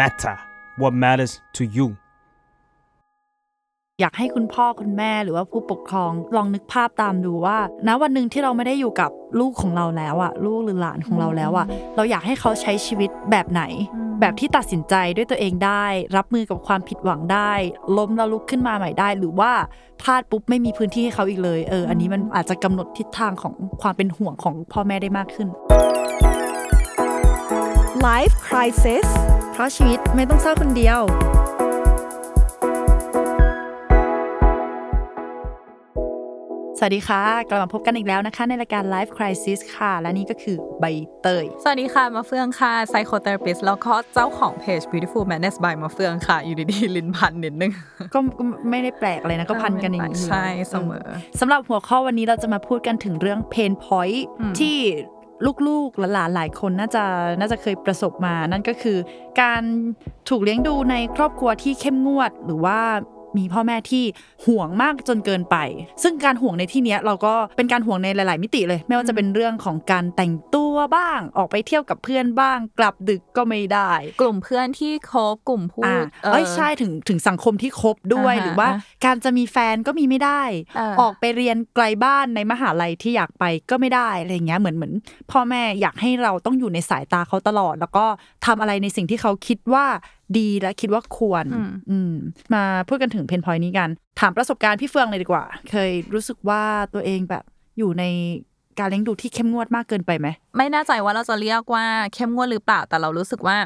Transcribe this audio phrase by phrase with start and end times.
[0.00, 0.36] matter
[0.80, 1.88] what matters to you
[4.00, 13.62] อยากให้คุณพ่อคุณแม่หรือว่าผู้ปกครองลองนึกภาพตามดูว่าณวันหนึ่งที่เราไม่ได้อยู่กับลูกของเราแล้วอะลูกหรือหลานของเราแล้วอะเราอยากให้เขาใช้ชีวิตแบบไหน
[14.20, 15.84] แบบที่ตัดสินใจด้วยตัวเองได้
[16.16, 17.52] รับมือกับความผิดหวังได้
[17.96, 19.52] ล้มแล้วลุกขึ้นมาใหม่ได้ หรือว่า
[20.02, 25.48] พลาดปุ๊บไม่มีพื้นที่ให้เขาอีกเลยเอออันนี้มันอาจจะกำหนดทิศทางของความเป็นห่วงของพ่อแม่ได้มากขึ้น
[28.04, 29.08] Life Crisis
[29.52, 31.00] เพราะชีวิตไม่ต้องเศร้าคนเดียว
[36.78, 40.84] สวัสดีค่ะ กลับมาพบกันอีกแล้วนะคะ ในรายการ Life Crisis ค่ะ และนี่ก็คือใบ
[41.22, 47.72] เตย สวัสดีค่ะ มาเฟืองค่ะ psychotherapist แล้วก็เจ้าของเพจ beautiful madness by มาเฟืองค่ะ อยู่ดีๆ ลิ้นพันนิดนึง
[48.12, 51.06] ก็ก็ไม่ได้แปลกอะไรนะ ก็พันกันอย่างนี้อยู่ใช่เสมอ
[51.40, 54.76] สำหรับหัวข้อวันนี้เราจะมาพูดกันถึงเรื่อง pain point อืมที่
[55.66, 57.04] ลูกๆและหลานหลายคนน่าจะ
[57.40, 58.98] น่าจะเคยประสบมา นั่นก็คือ
[59.40, 59.62] การ
[60.28, 62.80] ถูกเลี้ยงดูในครอบครัวที่เข้มงวดหรือว่า
[63.38, 64.04] มีพ่อแม่ที่
[64.46, 65.56] ห่วงมากจนเกินไป
[66.02, 78.68] ซึ่งการห่วงในที่เนี้ยเราก็เป็นการห่วงในหลาย ๆ มิติเลย ไม่ว่าจะเป็นเรื่องของการแต่งตัวบ้าง ออกไปเที่ยวกับเพื่อนบ้าง กลับดึกก็ไม่ได้ กลุ่มเพื่อนที่คบกลุ่มพูอ่าดเอ้ยใช่ถึงถึงสังคมที่คบด้วยอ่าฮะหรือว่า
[79.04, 80.42] การจะมีแฟนก็มีไม่ได้
[80.76, 84.92] เออออกไปเรียนไกลบ้านในมหาลัยที่อยากไปก็ไม่ได้อะไรเงี้ยเหมือนเหมือน
[85.30, 88.06] พ่อแม่อยากให้เราต้องอยู่ในสายตาเขาตลอด แล้วก็
[88.46, 89.86] ทำอะไรในสิ่งที่เขาคิดว่า
[90.38, 92.12] ดีและคิดว่าควรอืมอืม
[92.54, 93.88] มาพูดกันถึงเพนพอยนี้กัน
[94.20, 96.62] ถามประสบการณ์พี่เฟืองเลยดีกว่า เคยรู้สึกว่า
[96.94, 97.44] ตัวเองแบบ
[97.78, 98.04] อยู่ใน
[98.78, 103.56] การเลี้ยงดูที่เข้มงวดมากเกินไปไหม ไม่แน่ใจว่าเราจะเรียกว่าเข้มงวดหรือเปล่า แต่เรารู้สึกว่า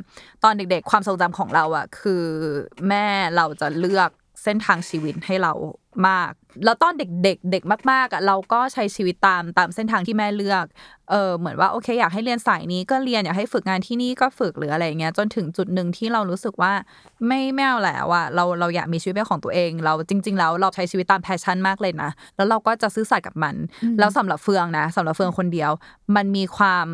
[0.45, 2.25] ตอนเด็กๆ ความทรงจำของเราอะคือ
[2.89, 4.11] แม่เราจะเลือก
[4.43, 5.53] เส้นทางชีวิตให้เรา
[6.09, 6.33] มาก
[6.65, 10.65] แล้วตอนเด็กๆเด็กมากๆอะเราก็ใช้ชีวิตตามตามเส้นทางที่แม่เลือก
[11.11, 16.73] เออเหมือนว่าโอเค อยากให้เรียนสายนี้ก็เรียนอยากให้ฝึกงานที่นี่ก็ฝึกหรืออะไรอย่างเงี้ยจนถึงจุดหนึ่งที่เรารู้สึกว่า
[17.27, 23.55] ไม่ไม่เอาแล้วอะเราเราอยากมีชีวิตเป็นของตัวเอง เราจริง ๆ แล้วเราใช้ชีวิตตาม passion มากเลยนะแล้วเราก็จะซื่อสัตย์กับมัน
[23.99, 25.71] แล้วสำหรับเฟืองนะสำหรับเฟืองคนเดียว
[26.17, 26.87] มันมีความ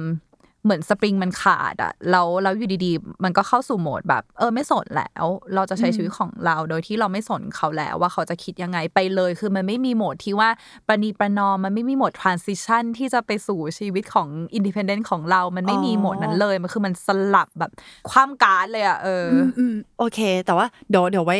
[0.66, 10.49] เหมือนสปริงมันขาดอะแล้วแล้วอยู่ดีๆ มันก็เข้าสู่โหมดแบบ เออไม่สนแล้ว เราจะใช้ชีวิตของเราโดยที่เราไม่สนเขาแล้ว ว่าเขาจะคิดยังไงไปเลย คือมันไม่มีโหมดที่ว่า
[10.87, 17.71] ประนีประนอมมันไม่มีโหมด transition ที่จะไปสู่ชีวิตของ independent ของเรา มันไม่มีโหมดนั้นเลย มันคือมันสลับแบบ
[18.10, 21.38] ความการดเลยอะเอออืมอืมโอเค แต่ว่าเดี๋ยวเดี๋ยวไว้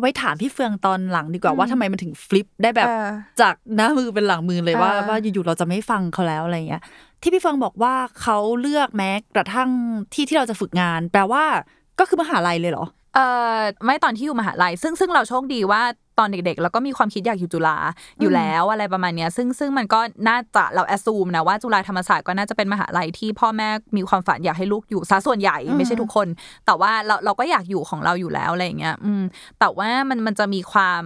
[0.00, 3.08] ไว้ถามพี่เฟืองตอนหลังดีกว่าว่าทำไมมันถึงฟลิปได้แบบเออ
[3.40, 6.82] จากหน้ามือเป็นหลังมือเลยว่าเออว่าอยู่ๆเราจะไม่ฟังเขาแล้วอะไรเงี้ย
[7.22, 9.70] ที่พี่เฟิงบอกว่าเขาเลือกแม้กระทั่ง
[10.14, 11.44] ที่ที่เราจะฝึกงาน แปลว่า
[11.98, 15.82] ก็คือมหาลัยเลยเหรอเอ่อไม่ตอนที่อยู่มหาลัยซึ่งซึ่งเราโชคดีว่า
[16.18, 17.76] ตอนเด็กๆเราก็มีความคิดอยากอยู่จุฬา
[18.20, 26.28] อยู่แล้วอะไรประมาณเนี้ยซึ่งซึ่งมันก็น่าจะเราแอสซูมนะว่าจุฬาธรรมศาสตร์ก็น่าจะเป็นมหาลัยที่พ่อแม่มีความฝันอยากให้ลูกอยู่ซะส่วนใหญ่อืมไม่ใช่ทุกคน
[26.66, 29.22] แต่ว่าเราเราก็อยากอยู่ของเราอยู่แล้วอะไรอย่างเงี้ยอืม
[29.60, 31.02] แต่ว่ามันมันจะมีความ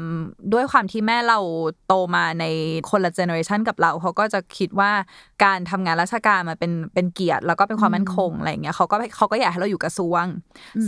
[0.53, 1.39] ด้วยความที่แม่เรา
[1.87, 2.45] โตมาใน
[2.91, 4.91] คนละเจเนอเรชันกับเราเขาก็จะคิดว่า
[5.45, 10.25] การทำงานราชการมันเป็นเป็นเกียรติ แล้วก็เป็นความมั่นคงอะไรอย่างเงี้ยเขาก็เขาก็อยากให้เราอยู่กระทรวง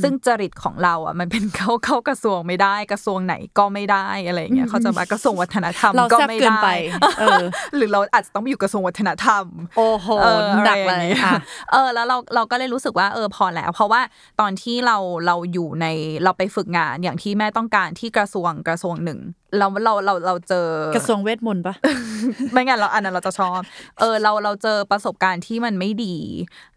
[0.02, 6.68] ซึ่งจริตของเราอะมันเป็นเข้าเข้ากระทรวงไม่ได้กระทรวงไหนก็ไม่ได้อะไรอย่างเงี้ยเขาจะมากระทรวงวัฒนธรรมเราก็แซ่บไม่เกินได้ไป
[7.20, 7.42] เออ
[7.76, 9.44] หรือเราอาจจะต้องไปอยู่กระทรวงวัฒนธรรม
[9.76, 11.40] โอ้โหเออหนักอะไรเลอยย่างงี้อะ
[11.72, 14.00] เออแล้วเราเราก็เลยรู้สึกว่าเออพอแล้ว เพราะว่า
[14.40, 14.96] ตอนที่เรา
[15.26, 15.86] เราอยู่ใน
[16.24, 19.20] เราไปฝึกงานอย่างที่แม่ต้องการที่กระทรวงกระทรวงหนึ่ง
[19.58, 21.74] เราเราเราเราเจอกระทรวงเวทมนต์ปะ
[22.52, 23.60] ไม่งั้นเราอันนั้นเราจะชอบ
[24.00, 26.16] เออเราเราเจอประสบการณ์ที่มันไม่ดี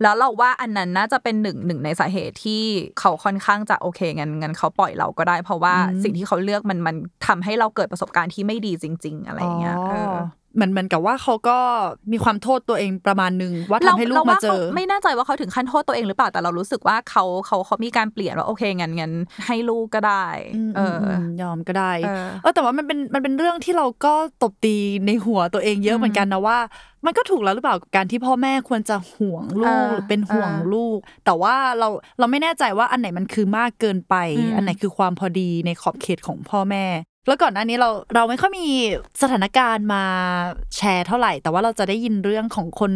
[0.01, 2.63] แล้วเราว่าอันนั้นน่าจะเป็นหนึ่งหนึ่งในสาเหตุที่
[2.99, 6.95] เขาค่อนข้างจะโอเคงั้นงั้นเขาปล่อยเราก็ได้ เพราะว่าอืมสิ่งที่เขาเลือกมันมัน
[7.27, 9.77] ทำให้เราเกิดประสบการณ์ที่ไม่ดีจริง ๆ อะไรอย่างเงี้ย
[10.55, 11.57] เออเหมือนเหมือนกับว่าเขาก็
[12.11, 19.13] มีความโทษตัวเองประมาณหนึ่งว่าทำให้ลูกรมาว่าเจขอไม่แน่ใจว่าเขาถึงขั้นโทษตัวเองหรือเปล่าแต่เรารู้สึกว่าเขาเขาเขามีการเปลี่ยนว่าโอเคงั้นงั้น
[19.47, 20.27] ให้ลูกก็ได้
[20.77, 24.75] เอออมยอมก็ได้เออเออแต่ว่ามันเป็นมันเป็นเรื่องที่เราก็ตบตี
[25.07, 26.57] ในหัวตัวเองเยอะอืมเหมือนกันนะว่า
[27.05, 31.87] มันก็ถูกแล้วหรือเปล่ากับการที่พ่อแม่ควรจะห่วงลูกเออหรือเป็นห่วงเออลูก แต่ว่าเรา
[32.19, 36.85] เราไม่แน่ใจว่าอันไหนมันคือมากเกินไปอืมอันไหนคือความพอดีในขอบเขตของพ่อแม่
[37.27, 38.67] แล้วก่อนหน้านี้เราเราไม่ค่อยมี
[39.21, 40.03] สถานการณ์มา
[40.75, 42.91] แชร์เท่าไหร่ แต่ว่าเราจะได้ยินเรื่องของคน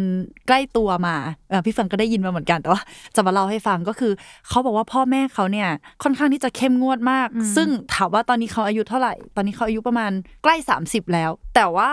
[0.46, 1.16] ใกล้ตัวมา
[1.50, 2.80] เออพี่ฟังก็ได้ยินมาเหมือนกันแต่ว่า
[3.16, 4.12] จะมาเล่าให้ฟังก็คือ
[4.48, 5.68] เขาบอกว่าพ่อแม่เขาเนี่ย
[6.02, 10.12] ค่อนข้างที่จะเข้มงวดมากอืมซึ่งถามว่าตอนนี้เขาอายุเท่าไหร่ ตอนนี้เขาอายุประมาณ
[10.42, 10.54] ใกล้
[10.84, 11.90] 30 แล้ว แต่ว่า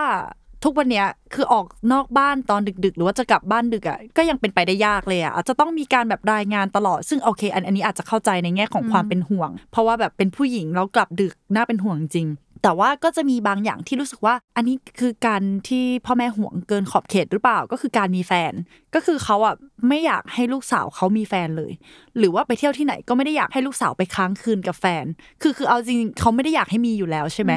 [0.63, 12.27] ทุกวันเนี้ยคือออกนอกบ้านตอนดึก ๆ หรือว่าจะกลับบ้านดึกอะก็ยังเป็นไปได้ยากเลยอะอาจจะต้องมีการแบบรายงานตลอด ซึ่งโอเค อันอันนี้อาจจะเข้าใจในแง่ของความเป็นห่วง เพราะว่าแบบเป็นผู้หญิงแล้วกลับดึกน่าเป็นห่วงจริง
[12.63, 18.54] แต่ว่าก็จะมีบางอย่างที่รู้สึกว่า อันนี้คือการที่พ่อแม่ห่วงเกินขอบเขตหรือเปล่าก็คือการมีแฟน
[18.95, 19.56] ก็คือเขาอะ
[19.88, 21.71] ไม่อยากให้ลูกสาวเขามีแฟนเลย
[22.18, 25.06] หรือว่าไปเที่ยวที่ไหนก็ไม่ได้อยากให้ลูกสาวไปค้างคืนกับแฟน
[25.42, 27.51] คือคือเอาจริงเขาไม่ได้อยากให้มีอยู่แล้วใช่ไหม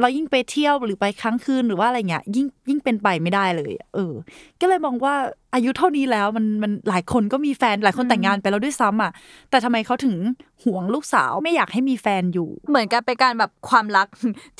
[0.00, 4.12] เรายิ่งไปเที่ยวหรือไปค้างคืนหรือว่าอะไรเงี้ยยิ่งยิ่งเป็นไปไม่ได้เลย เออ
[4.60, 5.14] ก็เลยมองว่า
[5.54, 9.12] อายุเท่านี้แล้วมันมันหลายคนก็มีแฟนหลายคนแต่งงานไปแล้วด้วยซ้ำอะ
[9.50, 10.16] แต่ทำไมเขาถึง
[10.64, 14.06] ห่วงลูกสาวไม่อยากให้มีแฟนอยู่ เหมือนกับเป็นการแบบความรัก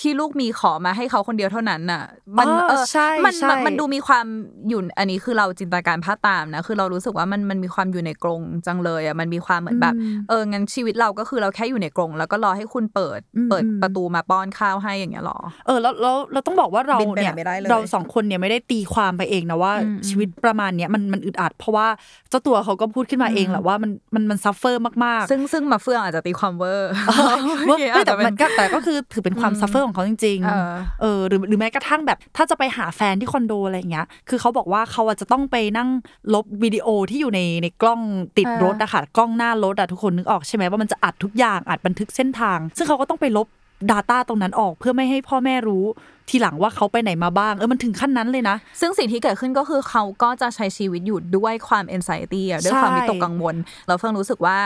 [0.00, 2.02] ที่ลูกมีขอมาให้เขาคนเดียวเท่านั้นน่ะ
[2.38, 4.26] มันอ๋อเออใช่มันใช่มันมันดูมีความ
[4.68, 9.94] อยู่อันนี้คือเราจินตนาการภาพตามนะคือเรารู้สึกว่ามันมันมีความอยู่ในกรงจังเลยอะมันมีความเหมือนแบบ
[10.28, 21.87] เอองั้นชีวิตเราก็คือเราแค่อยู่ในกรงแล้วก็รอให้คุณเปิดอืมเปิดอืมประตูมาป้อนข้าวให้อย่างเงี้ยหรอเออแล้วแล้วเราต้องบอกว่าเราบินไปไหนเนี่ยไม่ได้เลยเราสองคนเนี่ยไม่ได้ตีความไปเองนะว่าอืมอืมชีวิตประมาณเนี้ยมันมันอึดอัด เพราะว่า
[22.31, 26.90] เจ้าตัวเขาก็พูดขึ้นมาเองแหละว่ามันมันมัน suffer มากๆ ซึ่งซึ่งมาเฟืองอาจจะตีความเวอร์
[27.67, 35.88] เว้ยอาจแต่จะเป็มันก็แต่ก็คือถือเป็นความอืม suffer ของเขาจริงเออๆเออหรือหรือแม้กระทั่งแบบ ถ้าจะไปหาแฟนที่คอนโดอะไรอย่างเงี้ยคือเขาบอกว่าเขาอาจจะต้องไปนั่ง
[36.34, 38.00] ลบวิดีโอที่อยู่ในในกล้อง
[38.38, 43.46] ติดเออรถอะค่ะกล้องหน้ารถอะทุกคนนึกออกใช่ไหมว่ามันจะอัดทุกอย่างอัดบันทึกเส้นทาง ซึ่งเขาก็ต้องไปลบ
[43.90, 45.84] Data ตรงนั้นออกเพื่อไม่ให้พ่อแม่รู้
[46.29, 53.55] ทีหลังว่าเขาไปไหนมาบ้าง เออมันถึงขั้นนั้นเลยนะ ซึ่งสิ่งที่เกิดขึ้นก็คือเขาก็จะใช้ชีวิตอยู่ด้วยความ anxiety อะด้วยความใช่วิตกกังวล
[53.87, 54.58] เราเพิ่งรู้สึกว่า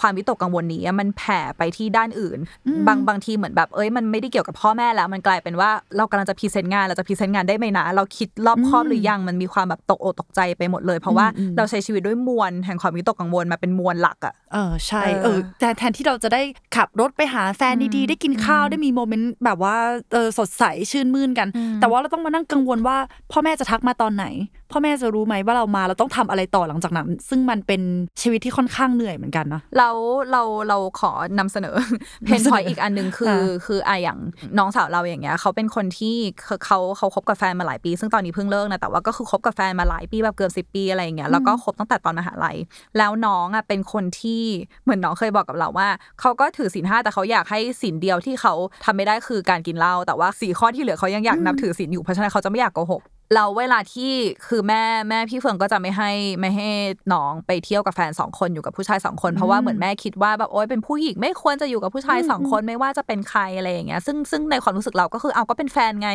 [0.00, 16.42] ความวิตกกังวลนี้อะมันแผ่ไปที่ด้านอื่นอืมบางบางทีเหมือนแบบเอ้ยมันไม่ได้เกี่ยวกับพ่อแม่แล้ว มันกลายเป็นว่าเรากำลังจะ present งานเราจะ present งานได้ไหมนะ เราคิดรอบคอบอืมหรือยังมันมีความแบบตกอกตกใจไปหมดเลย เพราะว่าอืมอืมเราใช้ชีวิตด้วยมวลแห่งความวิตกกังวลมาเป็นมวลหลักอะ เออใช่เออเออแต่แทนที่เราจะได้
[16.76, 19.76] ขับรถไปหาแฟนดีๆ ได้กินข้าวได้มี moment แบบว่า
[20.12, 21.48] เออสดใสชื่นมื่นกัน
[21.80, 22.96] แต่ว่าเราต้องมานั่งกังวลว่า
[23.32, 24.26] พ่อแม่จะทักมาตอนไหน
[24.72, 27.82] พ่อแม่จะรู้ไหมว่าเรามาเราต้องทำอะไรต่อหลังจากนั้น ซึ่งมันเป็น
[28.20, 29.96] ชีวิตที่ค่อนข้างเหนื่อยเหมือนกันนะแล้ว
[30.30, 31.76] เราเราขอนำเสนอ
[32.24, 34.18] เพนพอยอีกอันหนึ่งคืออ่าคืออะอย่าง
[34.58, 42.56] น้องสาวเราอย่างเงี้ยเขาเป็นคนที่เขาเขาเขาคบกับแฟนมาหลายปี ซึ่งตอนนี้เพิ่งเลิกนะแต่ว่าก็คือคบกับแฟนมาหลายปีแบบเกือบสิปีอะไรอย่างเงี้ยแล้วก็คบตั้งแต่ตอนมหาลัย
[42.98, 44.41] แล้วน้องอะเป็นคนที่
[44.84, 45.88] เหมือนน้องเคยบอกกับเราว่า
[46.20, 48.54] เขาก็ถือศีลห้าแต่เขาอยากให้ศีลเดียวที่เขา
[48.84, 53.02] ทำไม่ได้คือการกินเหล้าแต่ว่าสี่ข้อที่เหลือเขายังอยากนับถือศีลอยู่เพราะฉะนั้นเขาจะไม่อยากโกหก
[53.34, 54.12] เราเวลาที่
[54.46, 56.68] คือแม่แม่พี่เฟืองก็จะไม่ให้ไม่ให้
[57.12, 66.10] น้องไปเที่ยวกับแฟนสองคนอยู่กับผู้ชายสองคนเพราะว่าเหมือนแม่คิดว่าแบบโอ๊ยเป็นผู้หญิงไม่ควรจะอยู่กับผู้ชายสองคนไม่ว่าจะเป็นใครอะไรอย่างเงี้ยซึ่งซึ่งในความรู้สึกเราก็คือเอาก็เป็นแฟนไง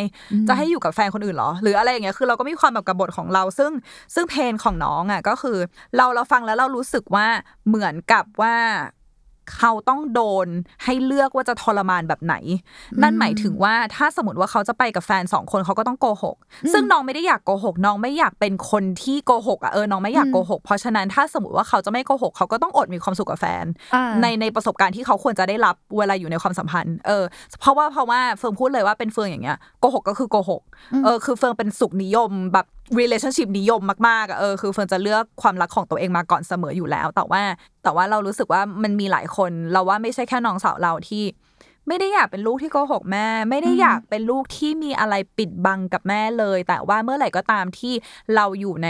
[0.47, 3.71] จะให้อยู่กับแฟนคนอื่นเหรอ หรืออะไรอย่างเงี้ยคือเราก็มีความแบบกบฏของเรา ซึ่ง
[4.13, 5.57] ซึ่งเพนของน้องอะก็คือ
[5.97, 7.27] เราเราฟังแล้วเรารู้สึกว่า
[7.67, 8.55] เหมือนกับว่า
[9.57, 10.47] เขาต้องโดน
[10.83, 12.35] ให้เลือกว่าจะทรมานแบบไหน
[13.01, 16.35] นั่นหมายถึงว่าถ้าสมมติว่าเขาจะไปกับแฟนสองคนเขาก็ต้องโกหก
[16.73, 23.65] ซึ่งน้องไม่ได้อยากโกหก น้องไม่อยากเป็นคนที่โกหกอะเออน้องไม่อยากโกหก เพราะฉะนั้นถ้าสมมติว่าเขาจะไม่โกหก เขาก็ต้องอดมีความสุขกับแฟน
[23.95, 27.23] อ่าในในประสบการณ์ที่เขาควรจะได้รับเวลาอยู่ในความสัมพันธ์ เออ
[27.59, 30.61] เพราะว่าเพราะว่าเฟิงพูดเลยว่าเป็นเฟิงอย่างเงี้ยโกหกก็คือโกหก
[31.03, 32.65] เออคือเฟิงเป็นสุขนิยมแบบ
[32.99, 37.41] relationship นิยมมากๆอะเออคือเฟิร์นจะเลือกความรักของตัวเองมาก่อนเสมออยู่แล้ว แต่ว่า
[37.83, 41.23] แต่ว่าเรารู้สึกว่ามันมีหลายคนเราว่าไม่ใช่แค่น้องสาวเราที่
[41.87, 47.93] ไม่ได้อยากเป็นลูกที่โกหกแม่ ไม่ได้อยากเป็นลูกที่มีอะไรปิดบังกับแม่เลย แต่ว่าเมื่อไหร่ก็ตามที่
[48.35, 48.89] เราอยู่ใน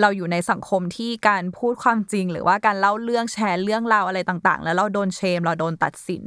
[0.00, 6.24] เราอยู่ในสังคมที่การพูดความจริง หรือว่าการเล่าเรื่องแชร์เรื่องราวอะไรต่างๆ แล้วเราโดนเชม เราโดนตัดสิน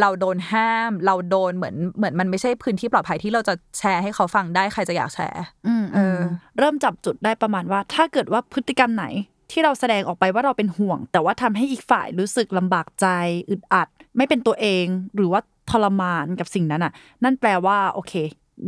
[0.00, 6.18] เราโดนห้าม เราโดนเหมือนเหมือนมันไม่ใช่พื้นที่ปลอดภัยที่เราจะแชร์ให้เขาฟังได้ใครจะอยากแชร์อืมเออ
[6.58, 9.06] เริ่มจับจุดได้ประมาณว่า ถ้าเกิดว่าพฤติกรรมไหน
[9.52, 13.06] ที่เราแสดงออกไปว่าเราเป็นห่วง แต่ว่าทำให้อีกฝ่ายรู้สึกลำบากใจ
[13.50, 15.40] อึดอัด ไม่เป็นตัวเอง หรือว่า
[15.70, 16.92] ทรมานกับสิ่งนั้นอะ
[17.24, 18.12] นั่นแปลว่าโอเค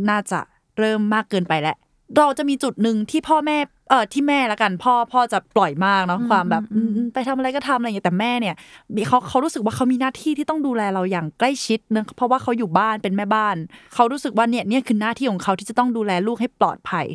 [0.09, 0.39] น่าจะ
[0.79, 1.77] เริ่มมากเกินไปแล้ว
[2.17, 3.57] เราจะมีจุดหนึ่งที่พ่อแม่
[3.89, 8.55] เออที่แม่ละกัน พ่อพ่อจะปล่อยมากเนาะความแบบอืมอืมไปทำอะไรก็ทำอะไรอย่างเงี้ยแต่แม่เนี่ย
[8.95, 13.55] มีเขาเขารู้สึกว่าเขามีหน้าที่ที่ต้องดูแลเราอย่างใกล้ชิดเนอะเพราะว่าเขาอยู่บ้านเป็นแม่บ้าน
[13.93, 17.05] เขารู้สึกว่าเนี่ยเนี่ยคือหน้าที่ของเขาที่จะต้องดูแลลูกให้ปลอดภัย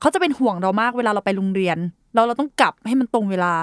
[0.00, 1.78] เขาจะเป็นห่วงเรามากเวลาเราไปโรงเรียน
[2.14, 3.54] เราเราต้องกลับให้มันตรงเวลา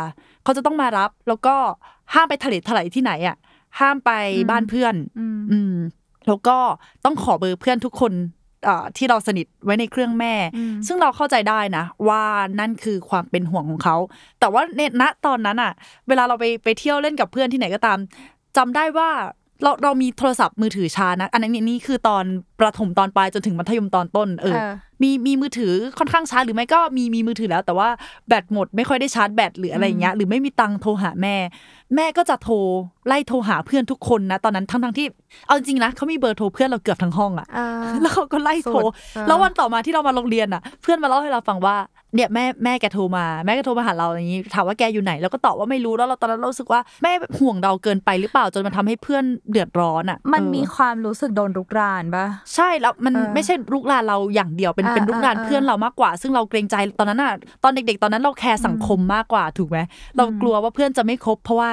[0.44, 1.56] เขาจะต้องมารับแล้วก็
[2.14, 3.38] ห้ามไปทะเลทลายที่ไหนอะ
[3.80, 4.12] ห้ามไป
[4.50, 4.96] บ้านเพื่อน
[5.52, 5.76] อืม
[6.28, 6.58] แล้วก็
[7.06, 8.14] ต้องขอเบอร์เพื่อนทุกคน
[8.68, 10.34] อ่าที่เราสนิทไว้ในเครื่องแม่
[10.88, 12.24] ซึ่งเราเข้าใจได้นะ ว่า
[12.60, 13.98] นั่นคือความเป็นห่วงของเขา
[14.40, 15.74] แต่ว่าเนี่ยณตอนนั้นอะ
[16.08, 18.00] เวลาเราไปไปเที่ยวเล่นกับเพื่อนที่ไหนก็ตาม
[18.58, 19.10] จำได้ว่า
[19.64, 22.24] เราเรามีโทรศัพท์มือถือช้านะ อันนี้นี่คือตอน
[22.60, 24.72] ประถมตอนปลายจนถึงมัธยมตอนต้นเออเออ
[25.02, 27.90] มีมีมือถือค่อนข้างช้าหรือไม่ก็มีมีมือถือแล้ว แต่ว่า
[28.28, 31.36] แบตหมดไม่ค่อยได้ชาร์จแบตหรืออะไรอย่างเงี้ยหรือไม่มีตังค์โทรหาแม่
[31.96, 32.56] แม่ก็จะโทร
[33.08, 35.08] ไล่โทรหาเพื่อนทุกคนนะตอนนั้นทั้งทั้งๆที่
[35.48, 37.48] เอาจริงๆนะเขามีเบอร์โทรเพื่อนเราเกือบทั้งห้องอะ
[38.02, 38.84] แล้วเขาก็ไล่โทรสุด
[39.18, 41.76] อ่าแล้ววันต่อมาที่เรามาโรงเรียนอะเพื่อนมาเล่าให้เราฟังว่า
[42.16, 57.34] เนี่ยแม่แม่แกโทรมาแม่แกโทรมาหาเราอย่างนี้ถามว่าแกอยู่ไหนเราก็ตอบว่าไม่รู้แล้วเราตอนนั้นเรารู้สึกว่าแม่ห่วงเราเกินไปหรือเปล่าจนมันทำให้เพื่อนเดือดร้อนอะ มันเออมีความรู้สึกโดนรุกรานปะใช่แล้วมันเออไม่ใช่ลุกลานเราอย่างเดียวเป็นอ่าเป็นลุกลานอ่าเพื่อนเรามากกว่า ซึ่งเราเกรงใจตอนนั้นอะ
[57.64, 59.78] ตอนเด็ก ๆ ตอนนั้นเราแคร์สังคมมากกว่าถูกไหม
[60.18, 61.72] เรากลัวว่าเพื่อนจะไม่คบ เพราะว่า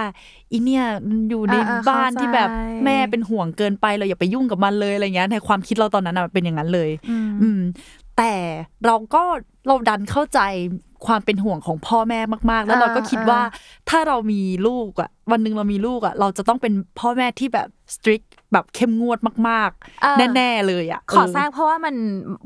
[0.53, 7.61] อีเนี่ยมันอยู่ในอ่าๆบ้านที่แบบเข้าใจแม่เป็นห่วงเกินไปเราอย่าไปยุ่งกับมันเลยอะไรเงี้ยในความคิดเราตอนนั้นอะเป็นอย่างนั้นเลย อืม
[8.19, 8.35] แต่
[8.87, 9.23] เราก็
[9.67, 10.41] เราดันเข้าใจ
[11.07, 13.41] ความเป็นห่วงของพ่อแม่มาก ๆ แล้วเราก็คิดว่า
[13.91, 19.19] ถ้าเรามีลูกอะวันหนึ่งเรามีลูกอะเราจะต้องเป็นพ่อแม่ที่แบบ strict แบบเข้มงวด
[19.49, 19.71] มาก
[20.03, 21.95] เออๆแน่ ๆ เลยอะขอแทรกเพราะว่ามัน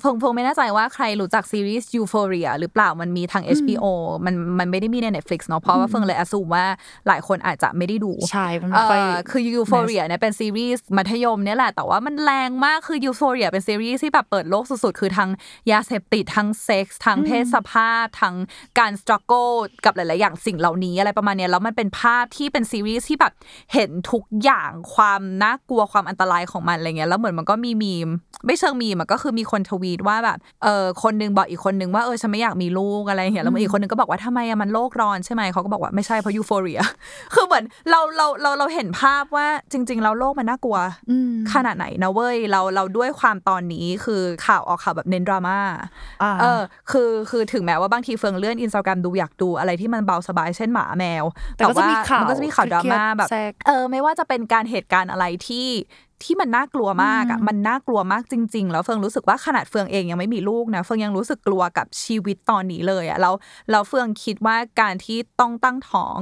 [0.01, 3.85] เพิงเพิงไม่แน่ใจว่าใครรู้จักซีรีส์ Euphoria หรือเปล่ามันมีทาง HBO
[4.25, 6.65] มันมันไม่ได้มีใน Netflix เนาะเพราะว่าเฟิงเลยอสูว่า
[7.09, 15.31] หลายคนอาจจะไม่ได้ดูใช่มันเอไม่ค่อยอคือ Euphoria เนี่ยเป็นซีรีส์มัธยมเนี่ยแหละแต่ว่ามันแรงมากคือ Euphoria เป็นซีรีส์ที่แบบเปิดโลกสุด ๆ คือทั้ง
[15.71, 18.35] ยาเสพติดทั้งเซ็กส์ทั้งเพศสภาพทั้ง
[18.79, 19.49] การส t รั g เกิล
[19.85, 23.33] กับหลาย ๆ อย่างสิ่งเหล่านี้อะไรประมาณเนี้ยแล้วมันเป็นภาพที่เป็นซีรีส์ที่แบบ
[23.73, 28.09] เห็นทุกอย่างความน่ากลัวความอันตรายของมันอะไรเงี้ยแล้วเหมือนมันก็มีมีม
[28.47, 36.81] ไม่เชิงมีมอะก็คือมีคนทวีตว่าแบบเออคนนึงบอกอีกคนนึงว่าเออฉันไม่อยากมีลูกอะไรอย่างเงี้ยแล้วอีกคนนึงก็บอกว่าทำไมอะมันโลกร้อนใช่ไหมเขาก็บอกว่าไม่ใช่เพราะยูโฟเรีย
[37.35, 40.79] คือเหมือนเราเราเราเราเห็นภาพว่าจริงๆแล้วโลกมันน่ากลัว
[41.11, 45.59] อืมขนาดไหนนะเว้ยเราเราด้วยความตอนนี้คือข่าวออกข่าวแบบเน้นดราม่า
[46.23, 51.25] อ่าเออคือคือถึงแม้ว่าบางทีเฟิงเลื่อนอินสตาแกรมดูอยากดูอะไรที่มันเบาสบายเช่นหมาแมว
[51.57, 55.67] แต่ก็จะมีข่าวมันก็จะมีข่าวดราม่าแบบแทรกเออไม่ว่าจะเป็นการเหตุการณ์อะไรที่
[56.25, 63.35] ที่มันน่ากลัวมากอะมันน่ากลัวมากจริง ๆ แล้วเฟิงรู้สึกว่าขนาดเฟืองเองยังไม่มีลูกนะเฟิงยังรู้สึกกลัวกับชีวิตตอนนี้เลยอะแล้ว
[63.71, 66.19] แล้วเฟืองคิดว่าการที่ต้องตั้งท้อง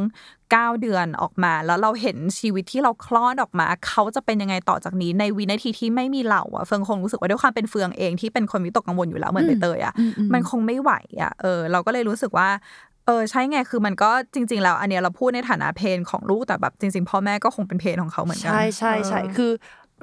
[0.52, 12.48] เก้าเดือนออกมา แล้วเราเห็นชีวิตที่เราคลอดออกมา เขาจะเป็นยังไงต่อจากนี้ในวินาทีที่ไม่มีเราอะเฟิงคงรู้สึกว่าด้วยความเป็นเฟืองเองที่เป็นคนวิตกกังวลอยู่แล้วเหมือนใบเตยอะอืมอืมมันคงไม่ไหวอะเออ เราก็เลยรู้สึกว่า
[13.06, 19.50] เออใช่ไงคือมันก็จริง ๆ แล้ว อันเนี้ยเราพูดในฐานะเพนของลูกแต่แบบจริง ๆ พ่อแม่ก็คงเป็นเพนของเขาเหมือนกันใช่ใช่ใช่เออคือ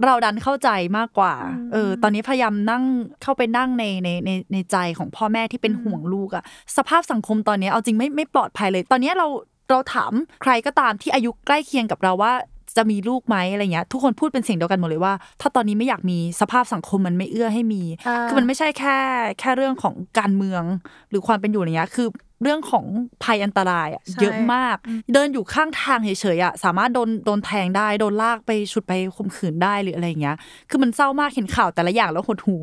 [0.03, 2.83] เราดันเข้าใจมากกว่าอืมเออ ตอนนี้พยายามนั่ง
[3.21, 6.43] เข้าไปนั่งในในในในใจของพ่อแม่ที่เป็นอืมห่วงลูกอะ
[6.77, 9.27] สภาพสังคมตอนนี้เอาจริงไม่ไม่ปลอดภัยเลย ตอนนี้เรา
[9.69, 12.33] เราถามใครก็ตามที่อายุใกล้เคียงกับเราว่า
[12.77, 18.97] จะมีลูกไหมอะไรเงี้ยทุกคนพูดเป็นเสียงเดียวกันหมดเลยว่า ถ้าตอนนี้ไม่อยากมีสภาพสังคมมันไม่เอื้อให้มีอ่าคือมันไม่ใช่แค่
[19.39, 20.63] แค่เรื่องของการเมือง
[21.09, 22.07] หรือความเป็นอยู่อะไรเงี้ยคือ
[22.43, 22.85] เรื่องของ
[23.23, 24.77] ภัยอันตรายอะใช่เยอะมาก
[25.13, 30.35] เดินอยู่ข้างทางเฉยๆอะสามารถโดนโดนแทงได้โดนลากไปฉุดไปข่มขืนได้หรืออะไรอย่างเงี้ย
[30.69, 32.55] คือมันเศร้ามากเห็นข่าวแต่ละอย่างแล้วหดหู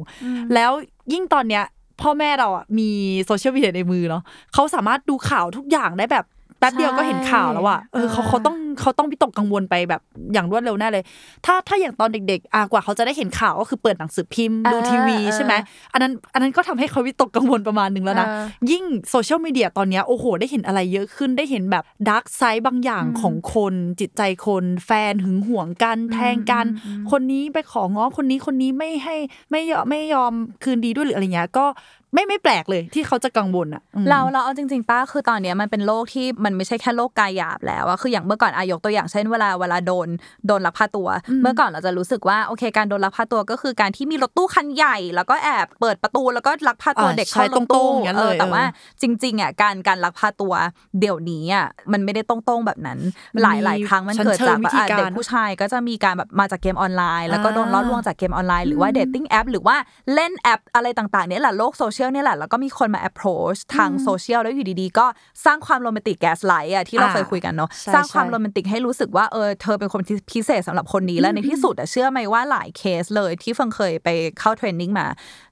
[0.55, 0.71] แล้ว
[1.13, 1.65] ยิ่งตอนเนี้ย
[2.03, 2.91] พ่อแม่เราอะมี
[3.25, 4.23] โซเชียลมีเดียในมือเนาะ
[4.55, 6.25] เขาสามารถดูข่าวทุกอย่างได้แบบ
[6.61, 10.01] แป๊บเดียวก็เห็นข่าวแล้วอะเออเขาเออเขาต้องเขาต้องวิตกกังวลไปแบบ
[10.33, 11.05] อย่างรวดเร็วแน่เลย
[11.47, 15.55] ถ้าถ้าอย่างตอนเด็กๆอะกว่าเขาจะได้เห็นข่าวก็คือเปิดหนังสือพิมพ์ดูทีวีใช่ไหม
[15.93, 26.67] อันนั้นอันนั้นก็ทำให้เขาวิตกกังวลประมาณหนึ่งแล้วนะเออยิ่งโซเชียลมีเดียตอนเนี้ยโอ้โห ได้เห็นอะไรเยอะขึ้นได้เห็นแบบดาร์กไซด์บางอย่างของคนจิตใจคนแฟนหึงหวงกันแทงกัน
[27.11, 29.17] คนนี้ไปของ้อคนนี้คนนี้ไม่ให้
[29.51, 31.67] ไม่ยอมไม่ยอมคืนดีด้วยหรืออะไรเงี้ยก็
[32.15, 40.09] ไม่ไม่แปลกเลยที่เขาจะกังวลอะอืมเราเราเอาจริงๆป้าคือตอนเนี้ยมันเป็นโลกที่มันไม่ใช่แค่โลกกายหยาบแล้วอะคืออย่างเมื่อก่อนอายกตัวอย่างเช่นเวลาเวลาโดน
[40.47, 41.09] โดนลักพาตัว
[41.43, 50.53] เมื่อก่อนเราจะรู้สึกว่าโอเคการโดนลักพาตัวก็คือการที่มีรถตู้คันใหญ่ แล้วก็แอบเปิดประตูแล้วก็ลักพาตัวอ่าเด็กเข้ารถใช่ตรตู้งๆอย่างนั้นเลยแต่ว่าเออจริงๆอะการการลักพาตัว
[51.01, 52.99] เดี๋ยวนี้อะมันไม่ได้ตรงๆแบบนั้น
[53.43, 59.77] หลายหลายๆครั้งมันเกิดจากแบบอะชั้นเชิงวิธีการเด็กผู้ชายก็จะมีการแบบมาจากเกมออนไลน์ แล้วก็โดนล่อลวงจากเกมออนไลน์หรือว่า dating app หรือว่า
[60.15, 65.07] เล่นแอปอะไรต่างๆเนี่ยแหละโลกโซเชียลเนี่ยแหละ แล้วก็มีคนมา approach ทางโซเชียลแล้วอยู่ดีๆ ก็
[65.45, 75.07] สร้างความโรแมนติก gaslight อะที่เราเคยคุยกันเนาะใช่สร้างความใช่โรแมนติกให้รู้สึกว่าเออเธอเป็นคนที่พิเศษสำหรับคนนี้แล้วในที่สุดอะเชื่อไหมว่าหลายเคสเลยที่เฟืองเคยไปเข้า training มา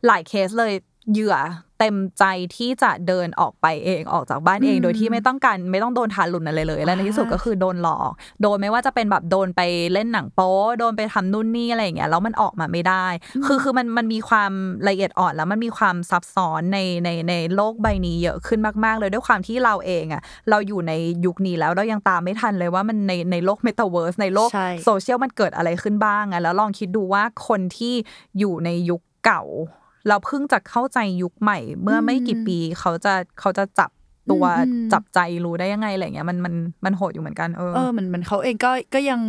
[0.06, 0.72] หลายเคสเลย
[1.12, 1.36] เหยื่อ
[1.78, 2.24] เต็มใจ
[2.56, 8.10] ที่จะเดินออกไปเองออกจากบ้านเอง โดยที่ไม่ต้องการไม่ต้องโดนทารุณอะไรเลยและในที่สุดก็คือโดนหลอก
[8.42, 9.60] โดนไม่ว่าจะเป็นแบบโดนไป
[9.92, 13.06] เล่นหนังโป๊โดนไปทำนู่นนี่อะไรอย่างเงี้ยแล้วมันออกมาไม่ได้
[13.46, 14.52] คือคือมันมันมีความ
[14.88, 20.92] ละเอียดอ่อนแล้วมันมีความซับซ้อนในในในโลกใบนี้เยอะขึ้นมาก ๆ เลยด้วยความที่เราเองอะเราอยู่ใน
[21.24, 27.94] ยุคนี้แล้วเรายังตามไม่ทันเลยว่ามันในในโลกเมตาเวิร์สในโลกใช่โซเชียลมันเกิดอะไรขึ้นบ้างอะแล้วลองคิดดูว่าคนที่
[28.38, 29.42] อยู่ในยุคเก่า
[30.08, 33.90] เราเพิ่งจะเข้าใจยุคใหม่ เมื่อไม่กี่ปีเขาจะเขาจะจับ
[34.30, 39.20] ตัวอืมจับใจรู้ได้ยังไงอะไรเงี้ยมันมันมันโหดอยู่เหมือนกันเออเออเหมือนเหมือนเขาเองก็ก็ยัง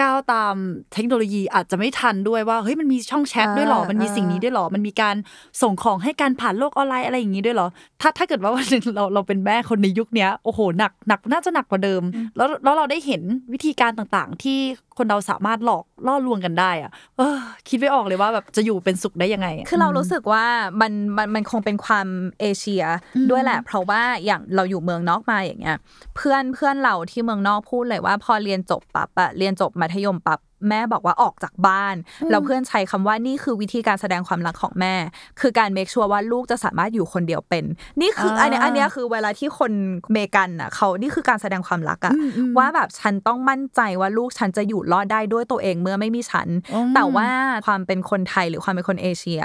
[0.00, 0.54] ก้าวตาม
[0.92, 5.16] เทคโนโลยีอาจจะไม่ทันด้วยว่าเฮ้ยมันมีช่องแชทด้วยเหรออ่ามัมันมีสิ่งนี้ด้วยเหรอมันมีการ
[5.62, 7.68] ส่งของให้การผ่านโลกออนไลน์อะไรอย่างนี้ด้วยเหรอ
[8.00, 12.02] ถ้าถ้าเกิดว่าวันหนึ่งเราเราเป็นแม่คนในยุคเนี้ยโอ้โหหนักหนักน่าจะหนักกว่าเดิม
[12.36, 14.58] แล้วแล้วเราได้เห็นวิธีการต่างๆ ที่
[15.00, 17.38] คนเราสามารถหลอกล่อลวงกันได้อะเออ
[17.68, 20.44] คิดไม่ออกเลยว่าแบบจะอยู่เป็นสุขได้ยังไงะคือเรารู้สึกว่า
[20.80, 22.06] มันมันมันคงเป็นความ
[22.40, 22.84] เอเชีย
[23.30, 25.76] ด้วยแหละ เพราะว่าอย่างเราอยู่เมืองนอกมาอย่างเงี้ย
[26.16, 31.94] เพื่อนเพื่อนเราที่เมืองนอกพูดเลยว่า พอเรียนจบปั๊บอะเรียนจบมัธยมปั๊บ แม่บอกว่าออกจากบ้าน
[32.30, 34.94] แล้วเพื่อนใช้คำว่านี่คือวิธีการแสดงความรักของแม่
[35.40, 37.64] คือการเมคชัวร์ว่าลูกจะสามารถอยู่คนเดียวเป็น
[38.00, 39.72] นี่คืออันเนี้ยอันเนี้ยคือเวลาที่คน
[40.12, 42.14] เมกันอะเขานี่คือการแสดงความรักอะ
[42.58, 46.48] ว่าแบบฉันต้องมั่นใจว่าลูกฉันจะอยู่รอดได้ด้วยตัวเองเมื่อไม่มีฉัน
[46.94, 47.28] แต่ว่า
[47.66, 49.42] ความเป็นคนไทยหรือความเป็นคนเอเชีย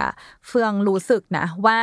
[0.48, 1.80] เฟืองรู้สึกนะว่า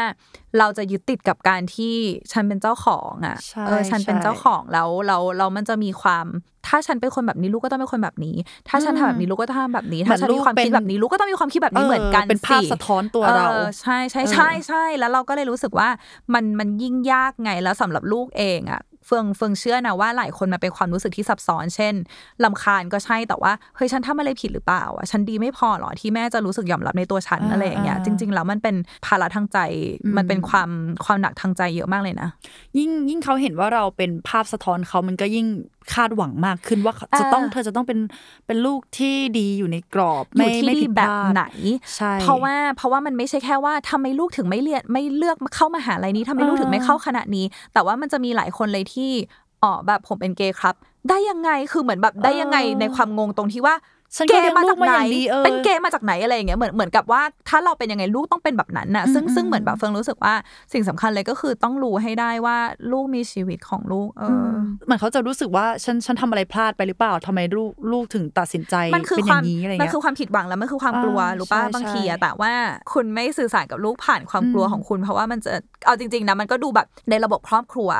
[0.58, 1.94] เราจะยึดติดกับการที่
[2.32, 6.26] ฉันเป็นเจ้าของอะใช่เออฉันเป็นใช่เจ้าของแล้วแล้วแล้วมันจะมีความ
[6.66, 8.36] ถ้าฉันเป็นคนแบบนี้ลูกก็ต้องเป็นคนแบบนี้
[8.68, 15.88] ถ้าฉันทำแบบนี้ลูกก็ต้องทำแบบนี้ ถ้าฉันมีความคิดแบบนี้ลูกก็ต้องมีความคิดแบบนี้เหมือนกันเป็นภาพสิสะท้อนตัวเราออใช่ใช่ใช่ใช่แล้วเราก็เลยรู้สึกว่า
[16.34, 21.94] มันมันยิ่งยากไงแล้วสำหรับลูกเองอะเฟืองเฟืองเชื่อนะว่าหลายคนมันเป็นความรู้สึกที่ซับซ้อน เช่น
[22.44, 28.76] ลำคาญก็ใช่แต่ว่าเฮ้ยฉันทำอะไรผิดหรือเปล่าอะฉันดีไม่พอหรอที่แม่จะรู้สึกยอมรับในตัวฉันอ่าอะไรอย่างเงี้ยอ่าจริง ๆ แล้วมันเป็น
[29.06, 29.58] ภาระทางใจ
[30.04, 30.70] อืมมันเป็นความ
[31.04, 32.28] ความหนักทางใจเยอะมากเลยนะ
[32.78, 35.46] ยิ่งยิ่งเขาเห็นว่าเราเป็นภาพสะท้อนเขามันก็ยิ่ง
[35.94, 37.98] คาดหวังมากขึ้นว่าเขาจะต้องอ่าเธอจะต้องเป็น
[38.46, 41.44] เป็นลูกที่ดีอยู่ในกรอบอยู่ไม่ที่ไม่ดีผิดแบพบลาดไหน
[41.96, 49.10] ใช่เพราะว่าเพราะว่ามันไม่ใช่แค่ว่าทำไมลูกถึงไม่เรียนไม่เลือกเข้ามหาลัยนี้ทำไมลูกถึงไม่เข้าคณะนี้ แต่ว่ามันจะมีหลายคนเลยที่
[49.62, 50.74] อ๋อแบบผมเป็นเกย์ครับ
[51.08, 53.74] ได้ยังไงคือเหมือนแบบได้ยังไงในความงงตรงที่ว่า
[54.16, 60.34] ฉันเกก็เลี้ยย์งมาลูจากกมาไหนอย่างดีเออเป็นเกย์มาจากไหนอะไรอย่างเงี้ยเหมือนเหมือนกับว่าถ้าเราเป็นยังไงลูกต้องเป็นแบบนั้นน่ะซึ่งอืมซึ่งเหมือนแบบเฟิงรู้สึกว่า
[60.72, 62.58] สิ่งสำคัญเลยก็คือต้องรู้ให้ได้ว่า
[62.92, 72.52] ลูกมีชีวิตของลูกเอออเหมือนเขาจะรู้สึกว่าฉันฉันทำอะไรพลาดไปหรือเปล่าทำไมลูกลูกถึงตัดสินใจมันคือเป็นคอย่วามงนี้อะไรมันเงี้ยคือความผิดหวังแล้วมันคือความกลัวอ่ารู้ป่ะใช่บางทีใช่อะแต่ว่า
[72.92, 75.52] คุณไม่สื่อสารกับลูกผ่านความกลัวอืมของคุณ เพราะว่ามันจะ
[75.86, 77.90] เอาจริงๆนะมันก็ดูแบบในระบบครอบครัว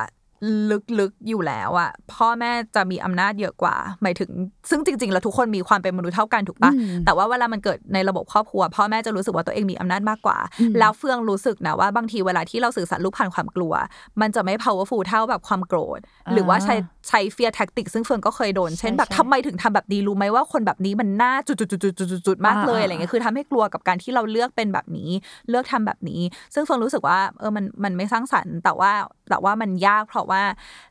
[1.00, 4.30] ลึกๆอยู่แล้วอะพ่อแม่จะมีอำนาจเยอะกว่า หมายถึง
[4.70, 13.72] ซึ่งจริง ๆ แล้วทุกคนมีความเป็นมนุษย์เท่ากันถูกปะอืมแต่ว่าเวลามันเกิดในระบบครอบครัว พ่อแม่จะรู้สึกว่าตัวเองมีอำนาจมากกว่าอืมแล้วเฟืองรู้สึกนะว่าบางทีเวลาที่เราสื่อสารลูกผ่านความกลัว
[14.20, 16.00] มันจะไม่ powerful เท่าแบบความโกรธ
[16.32, 16.74] หรือว่าใช้
[17.08, 25.10] ใช้ fear tactic ซึ่งเฟืองก็เคยโดน เช่นแบบใช่ทำไมถึงทำแบบนี้รู้ไหมว่าคนแบบนี้มันน่าจุดๆๆๆๆๆมากเลยอ่าอะไรเงี้ยคือทำให้กลัวกับการที่เราเลือกเป็นแบบนี้
[25.50, 26.20] เลือกทำแบบนี้
[26.54, 28.92] ซึ่งเฟืองรู้สึกว่าเออมันมันไม่สร้างสรรค์แต่ว่า
[29.30, 30.44] แต่ว่ามันยากเพราะว่า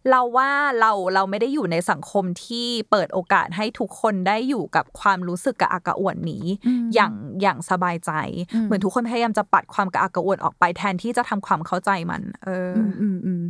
[0.10, 8.12] เราว่าเราเราไม่ได้อยู่ในสังคมที่เปิดโอกาสให้ทุกคนได้อยู่กับความรู้สึกกระอักกระอ่วนนี้อืมอย่างอย่างสบายใจ
[8.54, 13.42] อืมเหมือนทุกคนพยายามจะปัดความกระอักกระอ่วนออกไปแทนที่จะทำความเข้าใจมัน เออออืมอืมอืม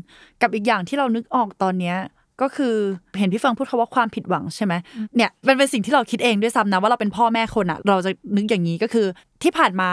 [0.41, 1.97] กับอีกอย่างที่เรานึกออกตอนเนี้ย
[2.41, 2.75] ก็คือ
[3.19, 4.73] เห็นพี่เฟิงพูดคาว่าความผิดหวังใช่ไหม
[5.15, 9.06] เนี่ยมันเป็นสิ่งที่เราคิดเองด้วยซ้ำนะว่าเราเป็นพ่อแม่คนอะเราจะนึกอย่างนี้ก็คือ
[9.43, 9.91] ที่ผ่านมา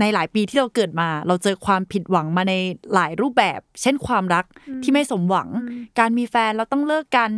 [0.00, 2.54] ในหลายปีที่เราเกิดมา เราเจอความผิดหวังมาใน
[2.94, 4.44] หลายรูปแบบ เช่นความรัก
[4.82, 5.48] ที่ไม่สมหวัง
[5.98, 7.30] การมีแฟนเราต้องเลิกกัน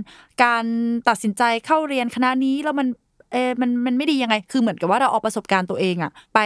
[0.44, 0.64] การ
[1.08, 2.88] ตัดสินใจเข้าเรียนคณะนี้แล้วมัน
[3.32, 6.38] เออมันมันไม่ดียังไง คือเหมือนกับว่าเราเอาประสบการณ์ตัวเองอะไป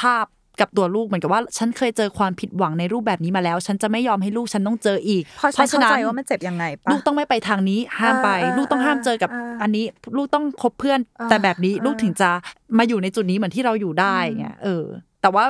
[0.00, 0.26] ทาบ
[0.60, 9.84] กับตัวลูกเหมือนกับว่าฉันเคยเจอความผิดหวังในรูปแบบนี้มาแล้ว ฉันจะไม่ยอมให้ลูกฉันต้องเจออีก เพราะฉันเข้าใจว่ามันเจ็บยังไงปะลูกต้องไม่ไปทางนี้ห้ามไปเออเออลูกต้องห้ามเจอกับเอออัอันนี้
[10.16, 12.30] ลูกต้องคบเพื่อนเออแต่แบบนี้เออลูกถึงจะ
[12.78, 14.84] มาอยู่ในจุดนี้เหมือนที่เราอยู่ได้เงี้ยเออ
[15.22, 15.44] แต่ว่า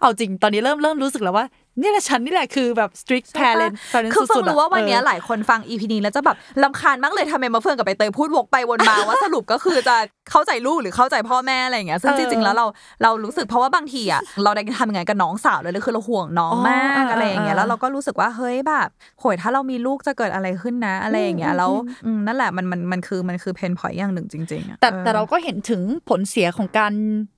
[0.00, 1.46] เอาจริงตอนนี้เริ่มเริ่มรู้สึกแล้วว่า
[1.80, 9.96] นี่แหละฉันนี่แหละคือแบบ strict parent parent คือฟังสุดๆะรู้ว่าวันเนี้ยเออหลายคนฟังอีพีนี้แล้วจะแบบลำคาญมากเลยทำไมมาเฟื่องกับใบเตยพูดวกไปวนมาว่าสรุปก็คือจะ
[10.30, 12.66] เข้าใจลูกหรือเข้าใจพ่อแม่อะไรอย่างเงี้ยซึ่งเอจอริงๆแล้วเรา
[13.02, 18.88] เรารู้สึกเพราะว่าบางทีอะเราได้ทำยังไงกับน้องสาวเลยเลยคือเราห่วงน้องอ๋อมากเอออะไรอย่างเงี้ยเออแล้วเราก็รู้สึกว่าเฮ้ยแบบ
[19.20, 21.72] โหยถ้าเรามีลูกจะเกิดอะไรขึ้นนะอะไรอย่างเงี้ยแล้ว
[22.06, 27.37] อืมนั่นแหละมันมันมันคือมันคือเพนพอยอย่างหนึ่งจริงๆอะแต่ออแต่เราก็เห็นถึงผลเสียของการอ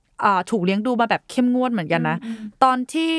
[0.51, 2.17] ถูกเลี้ยงดูมาแบบเข้มงวดเหมือนกันนะ
[2.63, 3.13] ตอนที่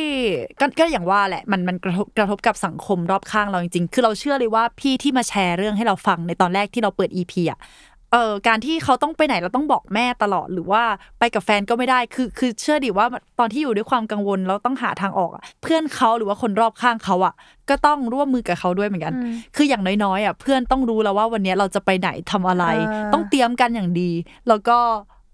[0.60, 7.60] ก็ก็อย่างว่าแหละมันมันกระทบกระทบกับสังคมรอบข้างเราจริงๆ คือเราเชื่อเลยว่าพี่ที่มาแชร์เรื่องให้เราฟังในตอนแรกที่เราเปิด EP อะ
[8.12, 10.82] เออการที่เขาต้องไปไหนเราต้องบอกแม่ตลอดหรือว่า
[11.18, 13.06] ไปกับแฟนก็ไม่ได้คือคือเชื่อดิว่า
[13.38, 17.34] ตอนที่อยู่ด้วยความกังวลเราต้องหาทางออกอะเพื่อนเขาหรือว่าคนรอบข้างเขาอะ
[17.68, 19.14] ก็ต้องร่วมมือกับเขาด้วยเหมือนกัน
[19.56, 24.10] คืออย่างน้อยๆอะเพื่อนต้องรู้แล้วว่าวันนี้เราจะไปไหนทำอะไรเออต้องเตรียมกันอย่างดี
[24.48, 24.78] แล้วก็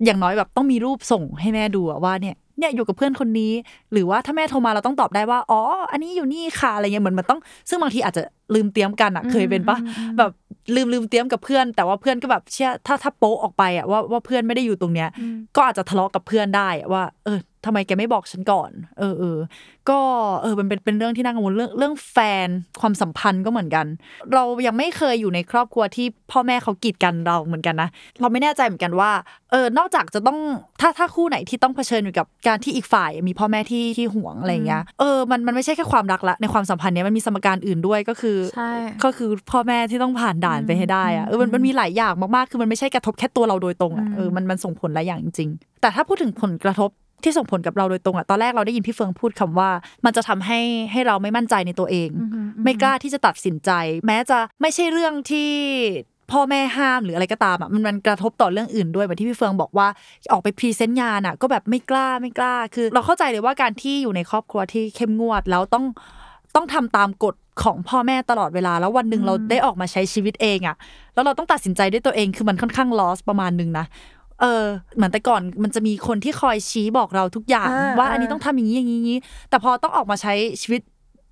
[0.04, 3.52] อย่างน้อยแบบต้องมีรูปส่งให้แม่ดูอะว่าเนี่ยเนี่ยอยู่กับเพื่อนคนนี้
[3.92, 5.60] หรือว่าถ้าแม่โทรมาเราต้องตอบได้ว่าอ๋อ
[5.92, 8.22] อันนี้อยู่นี่ค่ะอะไรเงี้ยเหมือนมันต้องซึ่งบางทีอาจจะ
[8.54, 9.76] ลืมเตรียมกันอะเคยเป็นปะ
[10.18, 10.30] แบบ
[10.74, 15.08] ลืมลืมเตรียมกับเพื่อน แต่ว่าเพื่อนก็แบบเชื่อถ้าถ้าโป๊ะออกไปอะว่าว่าเพื่อนไม่ได้อยู่ตรงเนี้ย
[15.56, 19.38] ก็อาจจะทะเลาะกับเพื่อนได้อะว่าเออทำไมแกไม่บอกฉันก่อน เออเออ
[19.90, 20.00] ก็
[20.42, 22.48] เออมันเป็นเป็นเรื่องที่น่ากังวลเรื่องเรื่องแฟน
[22.80, 23.86] ความสัมพันธ์ก็เหมือนกัน
[24.34, 27.88] เรายังไม่เคยอยู่ในครอบครัวที่พ่อแม่เขากีดกันเราเหมือนกันนะ
[28.20, 29.10] เราไม่แน่ใจเหมือนกันว่า
[29.50, 30.38] เออนอกจากจะต้อง
[30.80, 38.70] ถ้าถ้าคู่ไหนที่ต้องเผชิญอยู่กับการที่อีกฝ่ายมีพ่อแม่ที่ที่ห่วงอะไรเงี้ยเออมันมันไม่ใช่แค่ความรักละในความสัมพันธ์เนี้ยมันมีสมการอื่นด้วยก็คือใช่
[39.04, 46.90] ก็คือพ่อแม่ที่ต้องผ่านด่านไปให้ได้อะเออมันมันมีหลายอย่างมากๆคือมันไม่ใช่กระทบแค่ตัวเราโดยตรงอะเออมันมันส่งผลหลายอย่างจริงๆแต่ถ้าพูดถึงผลกระทบ
[47.22, 49.70] ที่ส่งผลกับเราโดยตรงอะตอนแรกเราได้ยินพี่เฟืองพูดคำว่า
[50.04, 50.60] มันจะทำให้
[50.92, 52.08] ให้เราไม่มั่นใจในตัวเอง
[52.64, 53.70] ไม่กล้าที่จะตัดสินใจ
[54.06, 55.50] แม้จะไม่ใช่เรื่องที่
[56.30, 59.88] พ่อแม่ห้ามหรืออะไรก็ตามอะมันมันกระทบต่อเรื่องอื่นด้วยเหมือนที่พี่เฟืองบอกว่า
[60.32, 65.84] ออกไป present งานอะ ก็แบบไม่กล้าไม่กล้า คือ เราเข้าใจเลยว่าการที่อยู่ในครอบครัวที่เข้มงวดแล้วต้อง
[66.54, 70.76] ต้องทำตามกฎของพ่อแม่ตลอดเวลา แล้ววันหนึ่งเราได้ออกมาใช้ชีวิตเองอะ
[71.14, 73.86] แล้วเราต้องตัดสินใจด้วยตัวเองคือมันค่อนข้าง lost ประมาณหนึ่งนะ
[74.40, 74.64] เออ
[74.96, 79.18] เหมือนแต่ก่อนมันจะมีคนที่คอยชี้บอกเราทุกอย่างอ่าว่าอ่าอันนี้ต้องทำอย่างนี้อย่างนี้อย่างนี้
[79.50, 80.80] แต่พอต้องออกมาใช้ชีวิต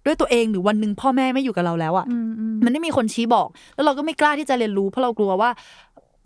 [0.06, 5.50] ด้วยตัวเองหรือวันหนึ่งพ่อแม่ไม่อยู่กับเราแล้วอะอืมอืมมันไม่มีคนชี้บอก แล้วเราก็ไม่กล้าที่จะเรียนรู้เพราะเรากลัวว่า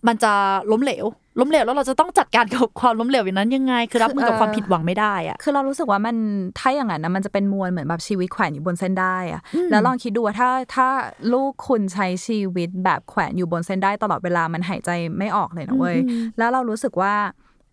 [0.06, 0.32] มันจะ
[0.70, 1.06] ล้มเหลว
[1.40, 6.16] ล้มเหลวแล้วเราจะต้องจัดการกับความล้มเหลวอย่างนั้นยังไง คือรับมือกับความผิดหวังไม่ได้อะคือเรารู้สึกว่ามัน
[6.58, 10.88] ถ้าอย่างนั้นนะมันจะเป็นมวลเหมือนแบบชีวิตแขวนอยู่บนเส้นได้อะแล้วลองคิดดูว่าถ้าถ้า
[11.32, 15.98] ลูกคุณใช้ชีวิตแบบแขวนอยู่บนเส้นได้ตลอดเวลามันหายใจไม่ออกเลยนะเว้ย
[16.38, 17.14] แล้วเรารู้สึกว่า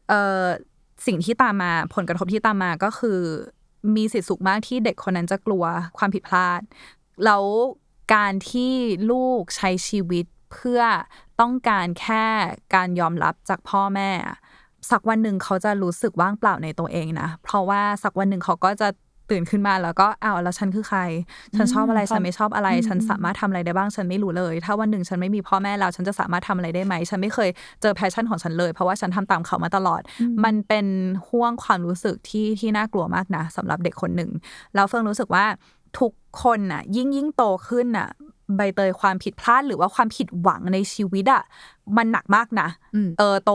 [0.10, 0.42] เออ
[1.06, 3.20] สิ่งที่ตามมาผลกระทบที่ตามมาก็คือ
[3.96, 5.64] มีสิทธิสุขมากที่เด็กคนนั้นจะกลัว
[5.98, 6.62] ความผิดพลาด
[7.26, 7.44] แล้ว
[8.16, 8.74] การที่
[9.12, 10.82] ลูกใช้ชีวิตเพื่อ
[11.42, 12.26] ต้องการแค่
[12.76, 14.38] การยอมรับจากพ่อแม่อะ
[14.92, 18.90] สักวันหนึ่งเขาจะรู้สึกว่างเปล่าในตัวเองนะเพราะว่าสักวันหนึ่งเขาก็จะ
[19.30, 21.00] ตื่นขึ้นมาแล้วก็อ้าวแล้วฉันคือใคร
[21.56, 27.50] ฉันชอบอะไรอืมฉันไม่ชอบอะไร ฉันสามารถทำอะไรได้บ้างฉันไม่รู้เลย ถ้าวันหนึ่งฉันไม่มีพ่อแม่แล้วฉันจะสามารถทำอะไรได้ไหม ฉันไม่เคย
[27.82, 30.02] เจอ passion ของฉันเลย เพราะว่าฉันทำตามเขามาตลอด
[30.46, 30.86] มันเป็น
[31.28, 34.32] ห้วงความรู้สึกที่ที่น่ากลัวมากนะสำหรับเด็กคนหนึ่ง
[34.76, 35.46] แล้วเฟิงรู้สึกว่า
[36.00, 36.12] ทุก
[36.44, 38.10] คนน่ะยิ่งยิ่งโตขึ้นน่ะ
[38.56, 41.44] ใบเตยความผิดพลาดหรือว่าความผิดหวังในชีวิตอะ
[41.98, 43.52] มันหนักมากนะอืมเออโต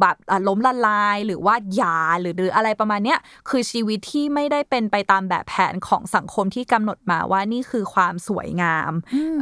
[0.00, 8.92] แบบอะล้มละลายหรือว่าหย่าหรือหรืออะไรประมาณเนี้ยคือชีวิตที่ไม่ได้เป็นไปตามแบบแผนของสังคมที่กำหนดมาว่านี่คือความสวยงาม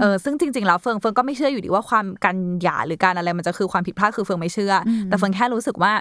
[0.01, 5.93] เออซึ่งจริง ๆ แล้วเฟิงเฟิงก็ไม่เชื่ออยู่ดีว่าความการหย่าหรือการอะไรมันจะคือความผิดพลาดคือเฟิงไม่เชื่ออแต่เฟิงแค่รู้สึกว่า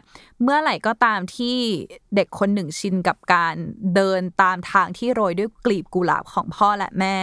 [0.44, 1.56] เมื่อไหร่ก็ตามที่
[2.16, 3.56] เด็กคนหนึ่งชินกับการ
[3.96, 7.18] เดินตามทางที่โรยด้วยกลีบกุหลาบของพ่อและแม่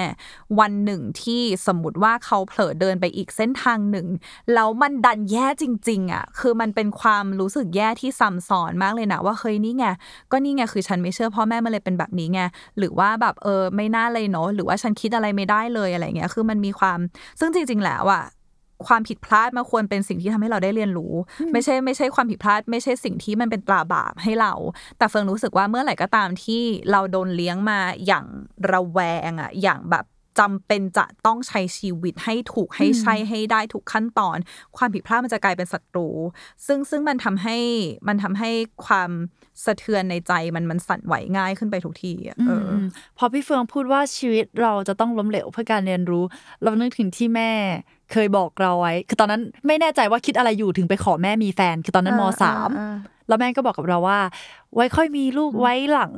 [0.61, 4.07] วันหนึ่งที่สมมติว่าเขาเผลอเดินไปอีกเส้นทางหนึ่ง
[4.55, 9.87] แล้วมันดันแย่จริง ๆ อะ คือมันเป็นความรู้สึกแย่ที่ซ้ำซ้อนมากเลยนะว่าเฮ้ยนี่ไง
[10.33, 12.41] ก็นี่ไงคือฉันไม่เชื่อพ่อแม่มันเลยเป็นแบบนี้ไง
[12.79, 16.99] หรือว่าแบบเออไม่น่าเลยเนาะหรือว่าฉันคิดอะไรไม่ได้เลยอะไรเงี้ยคือมันมีความ
[17.41, 18.25] ซึ่งจริง ๆ แล้วอะ
[18.87, 21.13] ความผิดพลาดมันควรเป็นสิ่งที่ทำให้เราได้เรียนรู้
[21.53, 24.53] ไม่ใช่ไม่ใช่ความผิดพลาด ไม่ใช่สิ่งที่มันเป็นตราบาปให้เรา
[24.99, 28.25] แต่เฟิงรู้สึกว่าเมื่อไหร่ก็ตามที่เราโดนเลี้ยงมาอย่าง
[28.71, 30.05] ระแวงอะอย่างแบบ
[30.41, 34.37] จำเป็นจะต้องใช้ชีวิตให้ถูกให้ใช่ให้ได้ทุกขั้นตอน
[34.77, 36.09] ความผิดพลาดมันจะกลายเป็นศัตรู
[36.67, 37.59] ซึ่งซึ่งมันทำให้
[38.09, 38.51] มันทำให้
[38.87, 39.11] ความ
[39.65, 42.87] สะเทือนในใจมันมันสั่นไหวง่ายขึ้นไปทุกทีอะเอออม
[43.19, 46.25] พอพี่เฟืองพูดว่าชีวิตเราจะต้องล้มเหลวเพื่อการเรียนรู้
[46.63, 47.53] เรานึกถึงที่แม่
[48.13, 52.71] เคยบอกเราไว้ คือตอนนั้นไม่แน่ใจว่าคิดอะไรอยู่ถึงไปขอแม่มีแฟน คือตอนนั้นมสาม
[53.29, 54.19] แล้วแม่ก็บอกกับเราว่า
[54.75, 56.13] ไว้ค่อยมีลูกไว้หลัง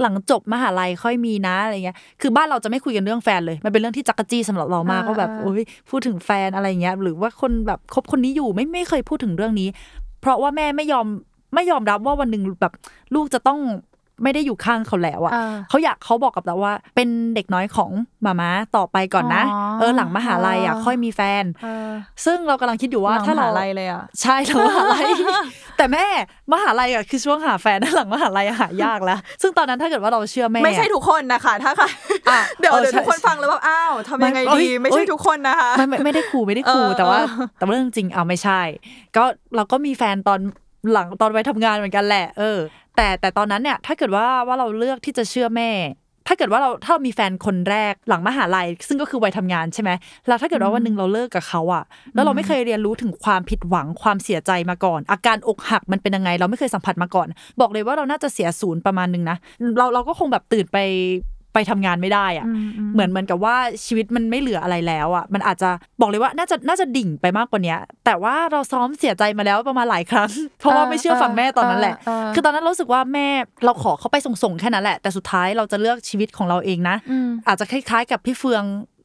[0.00, 9.68] หลังจบมหาลัยค่อยมีนะอะไรเงี้ย คือบ้านเราจะไม่คุยกันเรื่องแฟนเลย มันเป็นเรื่องที่จักรจี้สำหรับเรามากอ่าว่าแบบอ่าโอ้ยพูดถึงแฟนอะไรเงี้ย หรือว่าคนแบบคบคนนี้อยู่ไม่ไม่เคยพูดถึงเรื่องนี้
[10.20, 11.06] เพราะว่าแม่ไม่ยอม
[11.54, 12.72] ไม่ยอมรับว่าวันหนึ่งแบบ
[13.14, 13.58] ลูกจะต้อง
[14.22, 17.90] ไม่ได้อยู่ข้างเขาแล้วอะอ่าเขาอยากเขาบอกกับเราว่า เป็นเด็กน้อยของ
[18.22, 21.90] หมาม้าต่อไปก่อนนะอ๋อเออหลังมหาลัยอะอ๋อค่อยมีแฟนเออ
[22.24, 25.04] ซึ่งเรากำลังคิดอยู่ว่าหลังถ้าเรามหาลัยเลยอะใช่หลังมหาลัย
[25.78, 26.06] แต่แม่
[26.52, 31.88] มหาลัยอะคือช่วงหาแฟนหลังมหาลัยอะหายากแล้วซึ่งตอนนั้นถ้าเกิดว่าเราเชื่อแม่ไม่ใช่ทุกคนนะคะถ้าค่ะ
[32.28, 38.60] อะเดี๋ยวเออเดี๋ยวใช่ทุกคนฟังแล้วแบบอ้าวทำยังไงมันเอ้ดียไม่ใช่เอ้ยทุกคนนะคะไม่ไม่ไม่ได้ขู่ไม่ได้ขู่เออแต่ว่าเออแต่ว่าเรื่องจริงเอาไม่ใช่
[39.16, 39.24] ก็
[39.56, 40.40] เราก็มีแฟนตอน
[40.92, 42.58] หลังตอนไว้ทำงานเหมือนกันแหละ เออ
[42.98, 45.70] แต่แต่ตอนนั้นเนี่ยถ้าเกิดว่าว่าเราเลือกที่จะเชื่อแม่
[46.26, 49.90] ถ้าเกิดว่าเราถ้าเรามีแฟนคนแรกหลังมหาลัย ซึ่งก็คือวัยทำงานใช่ไหม
[50.28, 51.84] แล้วถ้าเกิดว่าวันหนึ่งเราเลิกกับเขาอะ
[52.14, 57.28] แล้วเราไม่เคยเรียนรู้ถึงความผิดหวังความเสียใจมาก่อน อาการอกหักมันเป็นยังไง เราไม่เคยสัมผัสมาก่อน
[57.60, 59.36] บอกเลยว่าเราน่าจะเสียศูนย์ประมาณนึงนะ
[59.78, 60.78] เราเราก็คงแบบตื่นไป
[61.54, 62.46] ไปทำงานไม่ได้อะ
[62.94, 73.26] เหมือนเหมือนกับว่าชีวิตมันไม่เหลืออะไรแล้วอะ มันอาจจะบอกเลยว่าน่าจะน่าจะดิ่งไปมากกว่าเนี้ยแต่ว่าเราซ้อมเสียใจมาแล้วประมาณหลายครั้ง เพราะว่าไม่เชื่อฟังแม่ตอนนั้นแหละเออเออคือตอนนั้นเรารู้สึกว่าแม่
[73.64, 76.96] เราขอเขาไปส่งๆแค่นั้นแหละแต่สุดท้ายเราจะเลือกชีวิตของเราเองนะ
[77.46, 78.64] อาจจะคล้ายๆ กับพี่เฟือง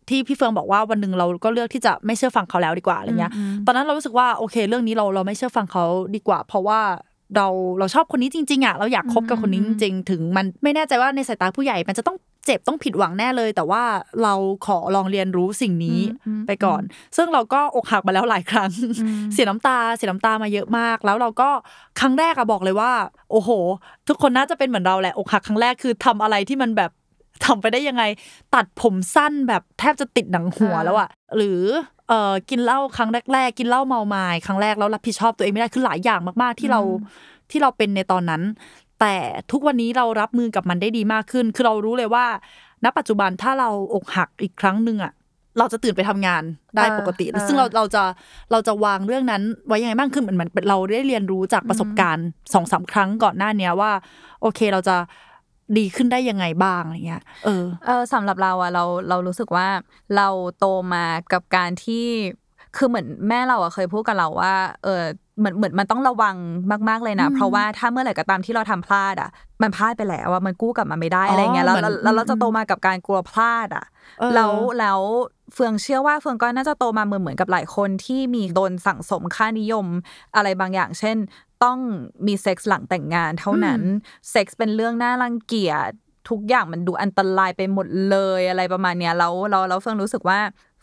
[0.10, 3.32] ที่พี่เฟืองบอกว่าวันหนึ่งเราก็เลือกที่จะไม่เชื่อฟังเขาแล้วดีกว่าอะไรเงี้ย
[3.66, 6.80] ตอนนั้นเรารู้สึกว่าโอเค เรื่องนี้เราเราไม่เชื่อฟังเขาดีกว่า เพราะว่า
[7.36, 7.48] เรา
[7.80, 13.84] เราชอบคนนี้จริง ๆอะเราอยากคบกับคนนี้จริง ๆ ถึงมันไม่แน่ใจว่าในสายตาผู้ใหญ่มันจะต้องเจ็บต้องผิดหวังแน่เลย แต่ว่า
[14.24, 14.34] เรา
[14.66, 16.00] ขอลองเรียนรู้สิ่งนี้
[16.48, 16.82] ไปก่อน
[17.18, 18.72] ซึ่งเราก็อกหักมาแล้วหลายครั้ง
[19.34, 21.50] เสียน้ำตาเสียน้ำตามาเยอะมาก แล้วเราก็
[22.00, 22.92] ครั้งแรกอะบอกเลยว่า
[23.32, 23.50] โอ้โห
[24.08, 26.92] ทุกคนน่าจะเป็นเหมือนเราแหละอกหักครั้งแรกคือทำอะไรที่มันแบบ
[27.46, 28.04] ทำไปได้ยังไง
[28.56, 31.62] ตัดผมสั้นแบบแทบจะติดหนังหัวแล้วอะหรือ
[32.10, 36.82] เออกินเหล้าครั้งแรก ๆ กินเหล้าเมาไม้ครั้งแรกแล้วรับผิดชอบตัวเองไม่ได้คือหลายอย่างมากๆที่เรา
[37.52, 38.42] ที่เราเป็นในตอนนั้น
[39.00, 39.16] แต่
[39.52, 42.26] ทุกวันนี้เรารับมือกับมันได้ดีมากขึ้น คือเรารู้เลยว่า
[42.84, 45.14] ณ ปัจจุบันถ้าเราอกหักอีกครั้งหนึ่งอะ
[45.60, 46.44] เราจะตื่นไปทำงาน
[46.76, 48.04] ได้ปกติเออซึ่งเราเราจะ
[48.52, 53.92] เราจะวางเรื่องนั้นไว้ยังไงบ้างคือเหมือนเหมือนเราได้เรียนรู้จากประสบการณ์สองสามครั้งก่อนหน้าเนี้ยว่า
[54.42, 54.96] โอเคเราจะ
[55.78, 59.68] ดีขึ้นได้ยังไงบ้างอะไรเงี้ย เออ เออสำหรับเราอะเราเรารู้สึกว่า
[60.16, 60.28] เรา
[60.60, 62.06] โตมากับการที่
[62.78, 65.04] คือเหมือนแม่เราอะเคยพูดกับเราว่า เออ
[65.40, 66.36] เหมือนเหมือนมันต้องระวัง
[66.90, 69.30] มาก ๆเลยนะ เพราะว่าถ้าเมื่อไหร่ก็ตามที่เราทำพลาดอะ
[69.62, 73.86] มันพลาดไปแล้วอะมันกู้กลับมาไม่ได้อะไรเงี้ยแล้วเหมือนแล้วแล้วเราจะโตมากับการกลัวพลาดอะ
[74.20, 75.00] เออแล้วแล้ว
[75.54, 79.86] เฟืองเชื่อว่าเฟืองก็น่าจะโตมาเหมือนเหมือนกับหลายคนที่มีโดนสั่งสมค่านิยม
[80.36, 81.18] อะไรบางอย่าง เช่น
[81.64, 81.78] ต้อง
[82.28, 83.82] มีเซ็กส์หลังแต่งงานเท่านั้น
[84.32, 85.92] เซ็กส์เป็นเรื่องน่ารังเกียจ
[86.30, 90.40] ทุกอย่างมันดูอันตรายไปหมดเลยอะไรประมาณเนี้ยแล้วเราเราเฟืองรู้สึกว่า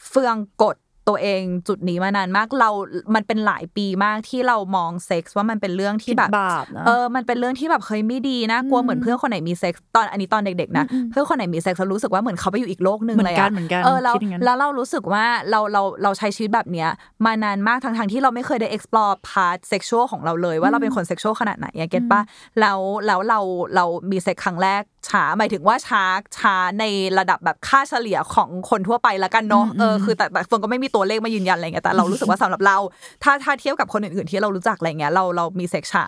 [0.08, 0.76] เฟืองกด
[1.08, 2.70] ตัวเองจุดนี้มานานมากเรา
[3.14, 16.88] มันเป็นหลายปีมากที่เรามองเซ็กส์ว่ามันเป็นเรื่องที่แบบบาปนะเออมันเป็นเรื่องที่แบบเคยไม่ดีนะกลัวเหมือนเพื่อนคนไหนมีเซ็กส์ตอนอันนี้ตอนเด็กๆนะเพื่อนคนไหนมีเซ็กส์เรารู้สึกว่าเหมือนเขาไปอยู่อีกโลกหนึ่งเหมือนเลยกัอะนเหมือนกันเออแล้วคิดอย่างนั้นแล้วเรารู้สึกว่าเราเราเราใช้ชีวิตแบบเนี้ย
[17.24, 22.20] มานานมากทั้งๆที่เราไม่เคยได้ explore part sexual ของเราเลยว่าเราเป็นคน sexual ขนาดไหนอะเก็ตปะ
[22.60, 23.40] แล้วแล้วเรา
[23.74, 26.04] เรามีเซ็กส์ครั้งแรกช้าหมายถึงว่าช้า
[26.38, 26.84] ช้าใน
[27.18, 32.76] ระดับแบบค่าเฉลี่ยของคนทั่วไปละกันเนาะเออคือแต่แต่เฟิร์นก็ไม่มีตัวเลขมายืนยันอะไรเงี้ยแต่เรารู้สึกว่าสำหรับเรา
[33.22, 36.04] ถ้าถ้าเทียบกับคนอื่นๆที่เรารู้จักอะไรเงี้ยเราเรามีเซ็กส์ช้า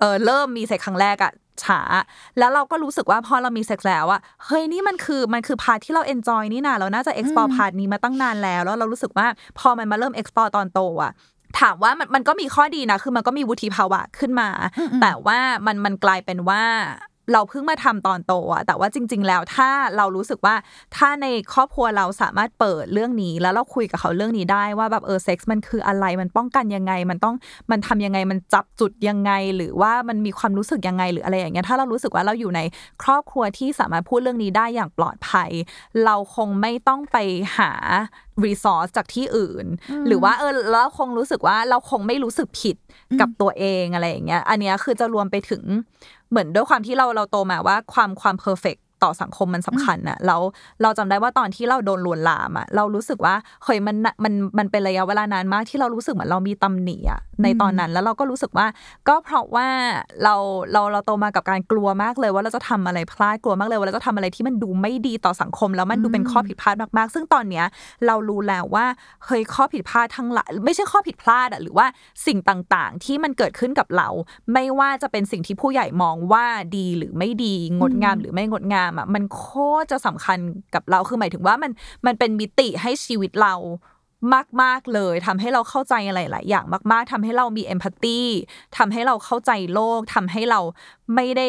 [0.00, 1.32] เออเริ่มมีเซ็กส์ครั้งแรกอะ
[1.64, 1.80] ช้า
[2.38, 9.26] แล้วเราก็รู้สึกว่าพอเรามีเซ็กส์แล้วอะเฮ้ยนี่มันคือมันคือ part ที่เรา enjoy นี่นะเราน่าจะ explore part นี้มาตั้งนานแล้ว แล้วเรารู้สึกว่า
[9.58, 11.12] พอมันมาเริ่ม explore ตอนโตอะ
[11.60, 14.48] ถามว่ามันมันก็มีข้อดีนะ คือมันก็มีวุฒิภาวะขึ้นมา
[15.02, 16.62] แต่ว่ามันมันกลายเป็นว่า
[17.32, 20.54] เราเพิ่งมาทำตอนโตอะแต่ว่าจริง ๆ แล้วถ้าเรารู้สึกว่า
[20.96, 27.34] ถ้าในครอบครัวเราสามารถเปิดเรื่องนี้ แล้วเราคุยกับเขาเรื่องนี้ได้ว่าแบบเออเซ็กซ์มันคืออะไรมันป้องกันยังไง มันต้อง
[27.70, 32.60] มันทำยังไงมันจับจุดยังไง หรือว่ามันมีความรู้สึกยังไงหรืออะไรอย่างเงี้ยถ้าเรารู้สึกว่าเราอยู่ใน
[33.02, 35.50] ครอบครัวที่สามารถพูดเรื่องนี้ได้อย่างปลอดภัย
[36.04, 37.16] เราคงไม่ต้องไป
[37.58, 37.72] หา
[38.44, 39.66] resource จากที่อื่น
[40.06, 42.76] หรือว่าเออแล้วคงรู้สึกว่าเราคงไม่รู้สึกผิด
[43.20, 45.62] กับตัวเองอะไรอย่างเงี้ย อันเนี้ยคือจะรวมไปถึง
[46.30, 50.40] เหมือนด้วยความที่เราเราโตมาว่าความความเพอร์เฟกต่อสังคมมันสำคัญอะแล้ว
[50.82, 58.66] เราจำได้ว่าตอนที่เราโดนลวนลามอะเรารู้สึกว่าเฮ้ยมันมันมันเป็นระยะเวลานานมากที่เรารู้สึกเหมือนเรามีตำหนิอะ ในตอนนั้นแล้วเราก็รู้สึกว่า
[59.08, 59.68] ก็เพราะว่า
[60.22, 60.34] เรา
[60.72, 67.64] เราเราโตมากับการกลัวมากเลยว่าเราจะทำอะไรพลาดกลัวมากเลยว่าเราจะทำอะไรที่มันดูไม่ดีต่อสังคม แล้วมันดูเป็นข้อผิดพลาดมากๆ ซึ่งตอนเนี้ย
[68.06, 68.86] เรารู้แล้วว่า
[69.26, 71.86] เฮ้ยข้อผิดพลาดทั้งหลายไม่ใช่ข้อผิดพลาดอะหรือว่า
[72.26, 74.08] สิ่งต่างๆ ที่มันเกิดขึ้นกับเรา
[74.52, 76.46] ไม่ว่าจะเป็นสิ่งที่ผู้ใหญ่มองว่า
[76.76, 79.44] ดีหรือไม่ดีงดงามหรือไม่งดงามอะมันโค
[79.82, 80.38] ตรจะสำคัญ
[80.74, 81.70] กับเราคือหมายถึงว่ามัน
[82.06, 83.54] มันเป็นมิติให้ชีวิตเรา
[84.62, 88.20] มาก ๆ เลยทำให้เราเข้าใจอะไรหลายอย่างมาก ๆทำให้เรามีเอมพัตตี
[88.76, 90.60] ทำให้เราเข้าใจโลกทำให้เรา
[91.14, 91.48] ไม่ได้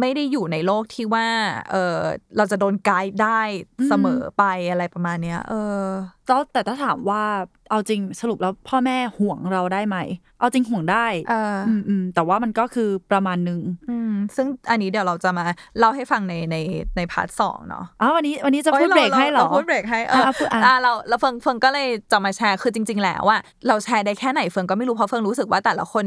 [0.00, 1.26] ไม่ได้อยู่ในโลกที่ว่า
[1.70, 1.98] เออ
[2.36, 3.40] เราจะโดนไกด์ได้
[3.88, 5.84] เสมอไปอะไรประมาณเนี้ย เออ
[6.28, 7.24] แล้วแต่ถ้าถามว่า
[7.70, 9.96] เอาจริงสรุปแล้วพ่อแม่ห่วงเราได้ไหม
[10.40, 15.46] เอาจริงห่วงได้เอออมอืมแต่ว่ามันก็คือประมาณหนึ่งอืมซึ่งอันนี้เดี๋ยวเราจะมา
[15.78, 16.56] เล่าให้ฟังในใน
[16.96, 26.06] ใน part สองเนาะอ้าววันนี้วันนี้จะพูดโอ้ยเบรกให้เหรอาพูดเบรกให้เอออะพูดอะอะเราเราเฟิงเฟิงก็เลยจะมาแชร์คือจริง ๆ แล้วอะเราแชร์ได้แค่ไหนเฟิงก็ไม่รู้เพราะเฟิงรู้สึกว่าแต่ละคน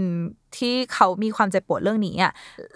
[0.58, 2.32] ที่เขามีความเจ็บปวดเรื่องนี้อะ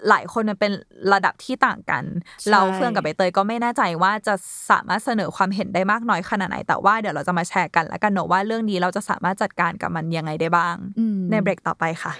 [0.08, 0.72] หลายคนมันเป็น
[1.12, 2.04] ระดับที่ต่างกัน
[2.40, 4.34] ใช่เราเฟืองกับใบเตยก็ไม่แน่ใจว่าจะ
[4.70, 12.12] สามารถเสนอความเห็นได้มากน้อยขนาดไหนแต่ว่าเดี๋ยวเราจะมาแชร์กันแล้วกันเนอะว่าเรื่องนี้เราจะสามารถจัดการกับมันยังไงได้บ้างอืมในเบรกต่อไปค่ะ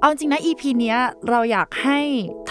[0.00, 0.98] เอาจริงนะ EP เนี้ย
[1.30, 1.98] เราอยากให้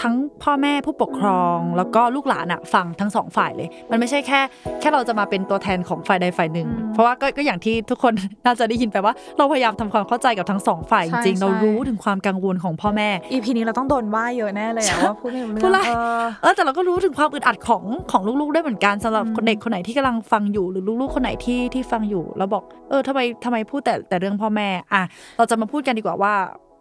[0.00, 4.40] ทั้งพ่อแม่ผู้ปกครอง แล้วก็ลูกหลานอะฟังทั้งสองฝ่ายเลย มันไม่ใช่แค่
[4.80, 8.12] แค่เราจะมาเป็นตัวแทนของฝ่ายใดฝ่ายหนึ่งอืมเพราะว่าก็ก็อย่างที่ทุกคน
[8.44, 25.02] น่าจะได้ยินไปว่า เราพยายามทำความเข้าใจกับทั้งสองฝ่ายจใช่ริงๆเราใช่รู้ถึงความกังวลของพ่อแม่ EP นี้เราต้องโดนว่าเยอะแน่เลยอะว่าพูดไม่รู้เรื่พูดองอะไรเออเออแต่เราก็รู้ถึงความอึดอัดของของลูกๆได้วยเหมือนกันสำหรับอืมคนเด็กคนไหนที่กำลังฟังอยู่หรือลูกๆคนไหนที่ที่ฟังอยู่แล้วบอก เออทำไมทำไมพูดแต่แต่เรื่องพ่อแม่อะ
[25.38, 26.34] เราจะมาพูดกันดีกว่าว่า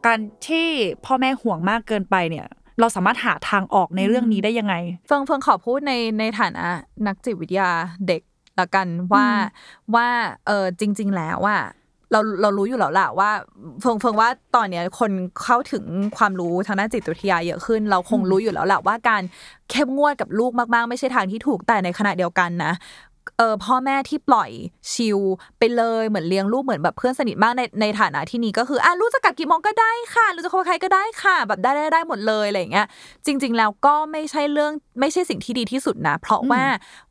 [0.07, 0.67] การที่
[1.05, 2.47] พ่อแม่ห่วงมากเกินไปเนี่ย
[2.79, 4.75] เราสามารถหาทางออกในเรื่องนี้ได้ยังไง
[5.07, 6.65] เฟิงเฟิงขอพูดในในฐานะ
[7.07, 7.69] นักจิตวิทยา
[8.07, 8.21] เด็ก
[8.59, 9.25] ละกันว่า
[9.95, 10.07] ว่า
[10.47, 11.57] เออจริง ๆ แล้วว่า
[12.11, 13.31] เราเรารู้อยู่แล้วล่ะว่า
[13.81, 15.11] เฟิงเฟิงว่าตอนเนี้ยคน
[15.43, 15.83] เข้าถึง
[16.17, 19.21] ความรู้ทางด้านจิตวิทยาเยอะขึ้น เราคงรู้อยู่แล้วแหละว่าการ
[19.71, 22.73] เข้มงวดกับลูกมากๆ ไม่ใช่ทางที่ถูกแต่ในขณะเดียวกันนะ
[23.37, 24.49] เออพ่อแม่ที่ปล่อย
[24.91, 25.19] ชิล
[25.59, 32.87] ไปเลยเหมือนเลี้ยงลูกเหมือนแบบเพื่อนสนิทมากในในฐานะที่นี้ก็คืออะลูกจะกลับกี่โมงก็ได้ค่ะลูกจะคุยกับใครก็ได้ค่ะ แบบได้ได้ได้หมดเลยอะไรอย่างเงี้ย
[33.25, 36.63] จริง ๆ แล้วก็ไม่ใช่เรื่องไม่ใช่สิ่งที่ดีที่สุดนะ เพราะว่า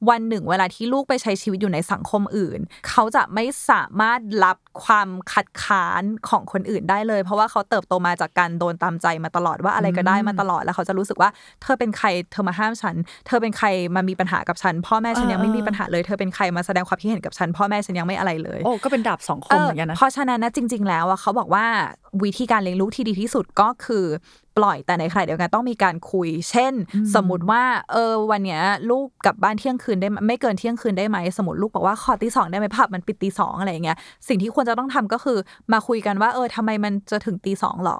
[0.08, 11.30] วันหนึ่งเวลาที่ลูกไปใช้ชีวิตอยู่ในสังคมอื่น เขาจะไม่สามารถรับ ความขัดขานของคนอื่นได้เลย เพราะว่าเขาเติบโตมาจากการโดนตามใจมาตลอดว่าอะไรก็ได้มาตลอดแล้วเขาจะรู้สึกว่า
[11.62, 21.66] เธอเป็นใครเธอมาห้ามฉัน เธอเป็นใครมามีปัญหากับฉัน พ่อแม่ฉันยังไม่มีปัญหาเลยเธอเป็นใครมาแสดงความคิดเห็นกับฉันพ่อแม่ฉันยังไม่อะไรเลยโอ้ก็เป็นดาบสองคมเหมือนกันนะเพราะฉะนั้นนะจริง ๆ แล้วอะเขาบอกว่า
[22.22, 24.04] วิธีการเลี้ยงลูกที่ดีที่สุดก็คือ
[24.58, 26.72] ปล่อยแต่ในขณะเดียวกันต้องมีการคุย เช่น
[27.14, 33.96] สมมติว่าเออวันเนี้ยลูกกลับบ้านเที่ยงคืนได้ไหมไม่เกินเที่ยงคืนได้ไหมสมมติลูกบอกว่าขอตีสองได้ไหมผับมันปิดตีสองอะไรอย่างเงี้ย
[34.28, 35.38] สิ่งที่ควรจะต้องทำก็คือ
[35.72, 37.98] มาคุยกันว่า เออทำไมมันจะถึงตีสองหรอ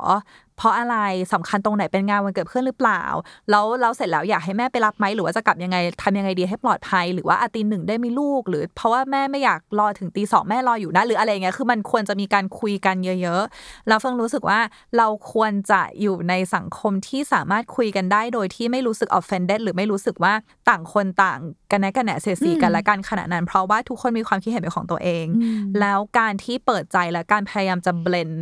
[0.57, 0.97] เพราะอะไร
[1.33, 3.03] สำคัญตรงไหนเป็นงานวันเกิดเพื่อนหรือเปล่า
[3.51, 14.61] แล้วเราเสร็จแล้วอยากให้แม่ไปรับไหมหรือว่าจะกลับยังไงทำยังไงดีให้ปลอดภัย หรือว่าอาตีหนึ่งได้มีลูก หรือเพราะว่าแม่ไม่อยากรอถึงตีสองแม่รออยู่นะหรืออะไรเงี้ยคือมันควรจะมีการคุยกันเยอะๆแล้วเฟิงรู้สึกว่า
[14.97, 20.33] เราควรจะอยู่ในสังคมที่สามารถคุยกันได้โดยที่ไม่รู้สึก offended หรือไม่รู้สึกว่า
[20.69, 21.39] ต่างคนต่าง
[21.71, 25.27] กันแนะกันแหนเสียสีกันและกันขณะนั้น เพราะว่าทุกคนมีความคิดเห็นเป็นของตัวเอง
[25.81, 28.33] แล้วการที่เปิดใจและการพยายามจะเบลน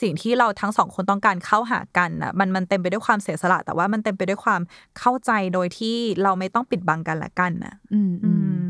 [0.00, 4.60] สิ่งที่เราทั้งสองคนต้องการเข้าหากันน่ะมันมันเต็มไปด้วยความเสียสละแต่ว่ามันเต็มไปด้วยความ
[4.98, 8.62] เข้าใจโดยที่เราไม่ต้องปิดบังกันและกันน่ะอืมอืม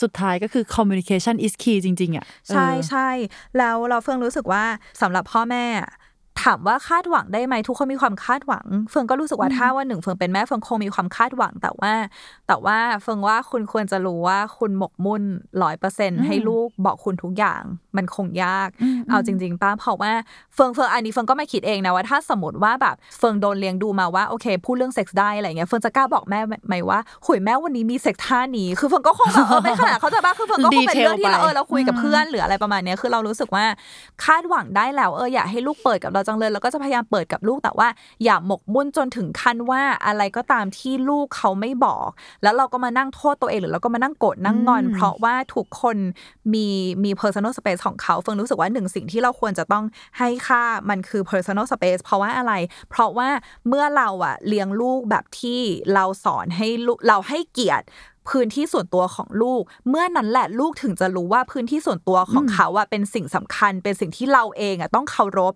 [0.00, 3.08] สุดท้ายก็คือ communication is key จริง ๆ อะ ใช่เออใช่
[3.58, 4.64] แล้วเราเฟื่องรู้สึกว่า
[5.02, 5.64] สำหรับพ่อแม่
[6.44, 11.92] ถามว่าคาดหวังได้ไหมทุกคนมีความคาดหวัง เฟืองก็รู้สึกว่าถ้าวันหนึ่งเฟืองเป็นแม่เฟืองคงมีความคาดหวัง แต่ว่า
[12.48, 15.22] แต่ว่าเฟืองว่าคุณควรจะรู้ว่าคุณหมกมุ่น
[15.62, 17.62] ร้อยเปอร์เซ็นให้ลูกบอกคุณทุกอย่าง
[17.96, 18.68] มันคงยาก
[19.10, 20.12] เอาจริง ๆป้าเพราะว่า
[20.54, 33.64] เฟืองเฟืองอันนี้เฟืองก็ไม่คิดเองนะว่าถ้าสมมติว่าแบบเฟืองโดนเลี้ยงดูมาว่าโอเคพูดเรื่องเซ็กส์ได้อะไรเงี้ยเฟืองจะกล้าบอกแม่ไหมว่าหุยแม่วันนี้มีเซ็กส์ท่านี้คือเฟืองก็คงแบบเออไม่ขนาดเขาใจะบ้าคือเฟืองก็คงเป็นเรื่องที่เราเออเราคุยกับเพื่อนหรืออะไรประมาณเนี้ยคือเรารู้สึกว่า
[34.24, 37.88] คาดหวังได้แล้วเอออยากให้ลูกเปิดกับเราจังเลยแล้วก็จะพยายามเปิดกับลูกแต่ว่า
[38.24, 42.06] อย่าหมกมุ่นจนถึงขั้นว่าอะไรก็ตามที่ลูกเขาไม่บอก
[42.42, 45.96] แล้วเราก็มานั่งโทษตัวเองหรือเราก็มานั่งโกรธนั่งงอน เพราะว่าทุกคน
[46.54, 46.66] มี
[47.04, 49.84] มี personal space ของเขาเฟิงรู้สึกว่าหนึ่งสิ่งที่เราควรจะต้อง
[50.18, 52.52] ให้ค่ามันคือ personal space เพราะว่าอะไร
[52.90, 53.28] เพราะว่า
[53.68, 55.60] เมื่อเราอะเลี้ยงลูกแบบที่
[55.94, 57.86] เราสอนให้ลูกเราให้เกียรติ
[58.30, 65.54] พื้นที่ส่วนตัวของลูก เมื่อนั้นแหละลูกถึงจะรู้ว่าพื้นที่ส่วนตัวของเขาอะเป็นสิ่งสำคัญ เป็นสิ่งที่เราเองอะต้องเคารพ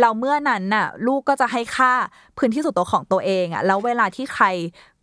[0.00, 1.92] เราเมื่อนั้นน่ะ ลูกก็จะให้ค่า
[2.38, 4.46] พื้นที่ส่วนตัวของตัวเองอะแล้วเวลาที่ใคร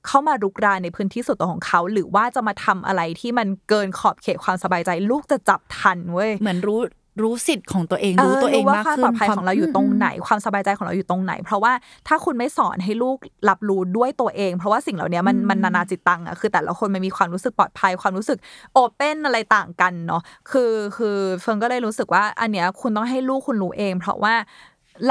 [0.07, 6.79] เข้ามารุกรานในพื้นที่ส่วนตัวของเขา หรือว่าจะมาทำอะไรที่มันเกินขอบเขตความสบายใจ ลูกจะจับทันเว้ยเหมือนรู้
[7.21, 11.73] รู้สิทธิ์ของตัวเองรู้ตัวเองว่ามากความขึ้นปลอดภัยของเราอยู่ตรงไหน ความสบายใจของเราอยู่ตรงไหน เพราะว่า
[12.07, 13.17] ถ้าคุณไม่สอนให้ลูก
[13.49, 18.37] รับรู้ด้วยตัวเอง เพราะว่าสิ่งเหล่านี้มันมันนานาจิตตังอะคือแต่ละคนมันมีความรู้สึกปลอดภัยความรู้สึก
[18.73, 24.33] โอเปนอะไรต่างกันเนาะคือคือเฟิงก็เลยรู้สึกว่า อันเนี้ยคุณต้องให้ลูกคุณรู้เอง เพราะว่า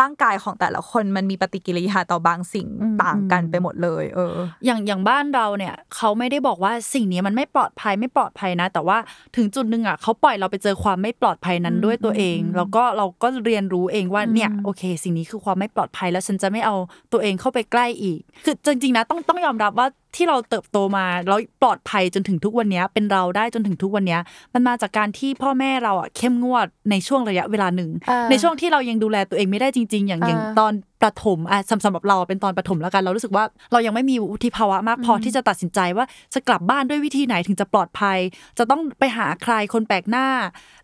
[0.00, 2.68] ร่างกายของแต่ละคนมันมีปฏิกิริยาต่อบางสิ่ง
[3.02, 8.98] ต่างกันไปหมดเลย เออ อย่างอย่างบ้านเราเนี่ย เขาไม่ได้บอกว่าสิ่งนี้มันไม่ปลอดภัยไม่ปลอดภัยนะ แต่ว่า
[9.36, 16.76] ถึงจุดหนึ่งอะเขาปล่อยเราไปเจอความไม่ปลอดภัยนั้นด้วยตัวเอง แล้วก็เราก็เรียนรู้เองว่าเนี่ยโอเค สิ่งนี้คือความไม่ปลอดภัยแล้วฉันจะไม่เอา
[17.12, 19.86] ตัวเองเข้าไปใกล้อีก คือจริงๆนะต้องต้องยอมรับว่า
[20.18, 24.20] ที่เราเติบโตมาแล้วปลอดภัยจนถึงทุกวันเนี้ยเป็นเราได้จนถึงทุกวันเนี้ย
[24.54, 36.04] มันมาจากการที่พ่อแม่เราอะเข้มงวดในช่วงระยะเวลาหนึ่งเออในช่วงที่เรายังดูแลตัวเองไม่ได้จริง ๆ อย่างอย่างเออตอนประถมอะสำสำหรับเราเป็นตอนประถมแล้วกันเรารู้สึกว่าเรายังไม่มีวุฒิภาวะมากพอที่จะตัดสินใจว่า
[36.34, 38.18] จะกลับบ้านด้วยวิธีไหนถึงจะปลอดภัย
[38.58, 40.26] จะต้องไปหาใครคนแปลกหน้า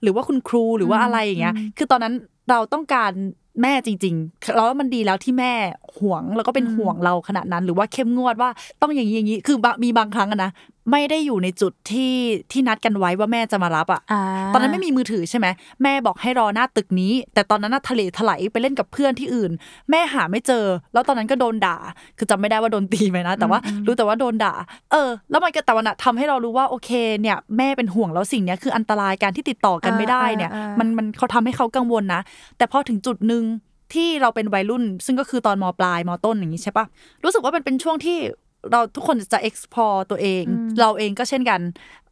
[0.02, 2.14] หรือว่าคุณครูหรือว่าอะไรอย่างเงี้ยคือตอนนั้น
[2.50, 3.12] เราต้องการ
[3.62, 5.52] แม่จริงๆเราว่ามันดีแล้วที่แม่
[5.98, 8.50] ห่วงแล้วก็เป็นห่วงเราขนาดนั้น หรือว่าเข้มงวดว่า
[8.82, 10.50] ต้องอย่างนี้อย่างนี้คือบางมีบางครั้งอะนะ
[10.90, 12.12] ไม่ได้อยู่ในจุดที่
[12.52, 15.46] ที่นัดกันไว้ว่าแม่จะมารับอะอ่าตอนนั้นไม่มีมือถือใช่ไหม
[15.82, 19.50] แม่บอกให้รอหน้าตึกนี้ แต่ตอนนั้นน่ะทะเลถลายไปเล่นกับเพื่อนที่อื่น
[19.90, 21.76] แม่หาไม่เจอ แล้วตอนนั้นก็โดนด่า
[22.18, 24.54] คือจำไม่ได้ว่าโดนตีไหมนะ แต่ว่ารู้แต่ว่าโดนด่า
[24.92, 32.20] เออ แล้วมันก็แต่วันน่ะทำให้เรารู้ว่าโอเค เนี่ยแม่เป็นห่วงแล้วสิ่งเนี้ยคืออันตรายการที่ติดต่อกันไม่ได้เนี่ยอ่าอ่าอ่ามัมันมันเขาทำให้เขากังวลนะ
[32.56, 33.44] แต่พอถึงจุดหนึ่ง
[33.94, 36.86] ที่เราเป็นวัยรุ่น ซึ่งก็คือตอนมปลายมต้นอย่างนี้ใช่ปะ
[37.24, 38.18] รู้สึกว่ามันเป็นช่วงที่
[38.70, 40.42] เราทุกคนจะ explore ตัวเอง
[40.80, 41.60] เราเองก็เช่นกัน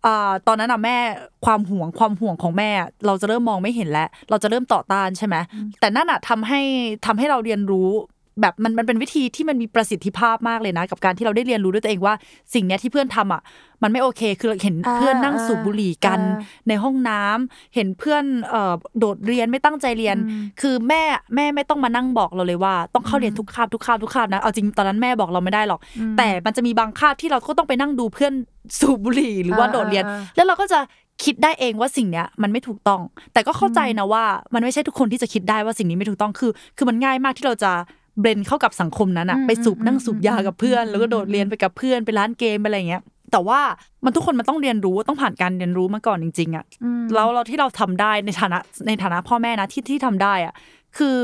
[0.07, 0.97] อ่าตอนนั้นน่ะแม่
[1.45, 2.71] ความห่วงความห่วงของแม่
[3.07, 5.37] เราจะเริ่มมองไม่เห็นแล้ว เราจะเริ่มต่อต้านใช่ไหม
[5.81, 6.61] แต่นั่นน่ะทำให้
[7.07, 7.91] ทำให้เราเรียนรู้
[8.41, 12.15] แบบมันมันเป็นวิธีที่มันมีประสิทธิภาพมากเลยนะ กับการที่เราได้เรียนรู้ด้วยตัวเองว่า
[12.55, 13.43] สิ่งเนี้ยที่เพื่อนทำอะ
[13.83, 20.17] มันไม่โอเค คือเราเห็นอ่าเพื่อนนั่งสูบบุหรี่กันอ่าในห้องน้ำเห็นเพื่อนเอ่อโดดเรียนไม่ตั้งใจเรียน
[20.61, 21.03] คือแม่
[21.37, 25.81] แม่ไม่ต้องมานั่งบอกเราเลยว่า ต้องเข้าเรียนทุกคาบทุกคาบทุกคาบนะเอาจริงตอนนั้นแม่บอกเราไม่ได้หรอก
[26.19, 28.33] แต่มันจะมีบางคาบที่เราก็ต้องไปนั่งดูเพื่อน
[28.81, 30.81] สูบบุหรี่หรือว่าอ่าโดดเรียนอ่าแล้วเราก็จะ
[31.25, 33.01] คิดได้เองว่าสิ่งเนี้ยมันไม่ถูกต้อง
[33.33, 34.25] แต่ก็เข้าใจนะว่า
[34.55, 37.73] มันไม่ใช่ทุกคนที่จะคิดได้ว่าสิ่งนี้ไม่ถูกต้องคือ คือมันง่ายมากที่เราจะ
[38.21, 43.03] เบรนเข้ากับสังคมนั้นอะไปสูบนั่งสูบยากับเพื่อน แล้วก็โดดเรียนไปกับเพื่อนไปร้านเกมไปอะไรอย่างเงี้ย
[43.33, 43.61] แต่ว่า
[44.05, 46.65] มันทุกคนมันต้องเรียนรู้ต้องผ่านการเรียนรู้มาก่อนจริง ๆอะ
[47.15, 50.55] แล้วเราที่เราทำได้ในฐานะในฐานะพ่อแม่นะที่ที่ทำได้อะ
[50.99, 51.17] คือ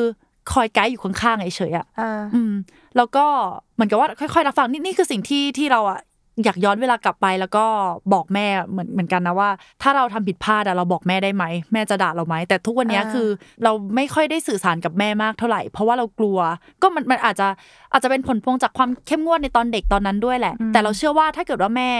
[0.53, 2.53] คอยไกด์อยู่ข้างๆเฉยๆอะเอออืม
[2.97, 3.26] แล้วก็
[3.74, 5.99] เหมือนกับว่าค่อยๆรับฟังนี่นี่คือสิ่งที่ที่เราอะ
[6.45, 7.64] อยากย้อนเวลากลับไปแล้วก็
[8.12, 9.51] บอกแม่เหมือนเหมือนกันนะว่า
[9.82, 13.28] ถ้าเราทำผิดพลาดอะเราบอกแม่ได้ไหมแม่จะด่าเราไหมแต่ทุกวันเนี้ยอ่าคือ
[13.64, 16.39] เราไม่ค่อยได้สื่อสารกับแม่มากเท่าไหร่ เพราะว่าเรากลัว
[16.82, 17.49] ก็มันมันอาจจะ
[17.93, 21.91] อาจจะเป็นผลพวงจากความเข้มงวดในตอนเด็กตอนนั้นด้วยแหละ แต่เราเชื่อว่าถ้าเกิดว่าแม่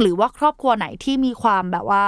[0.00, 2.04] หรือว่าครอบครัวไหนที่มีความแบบว่า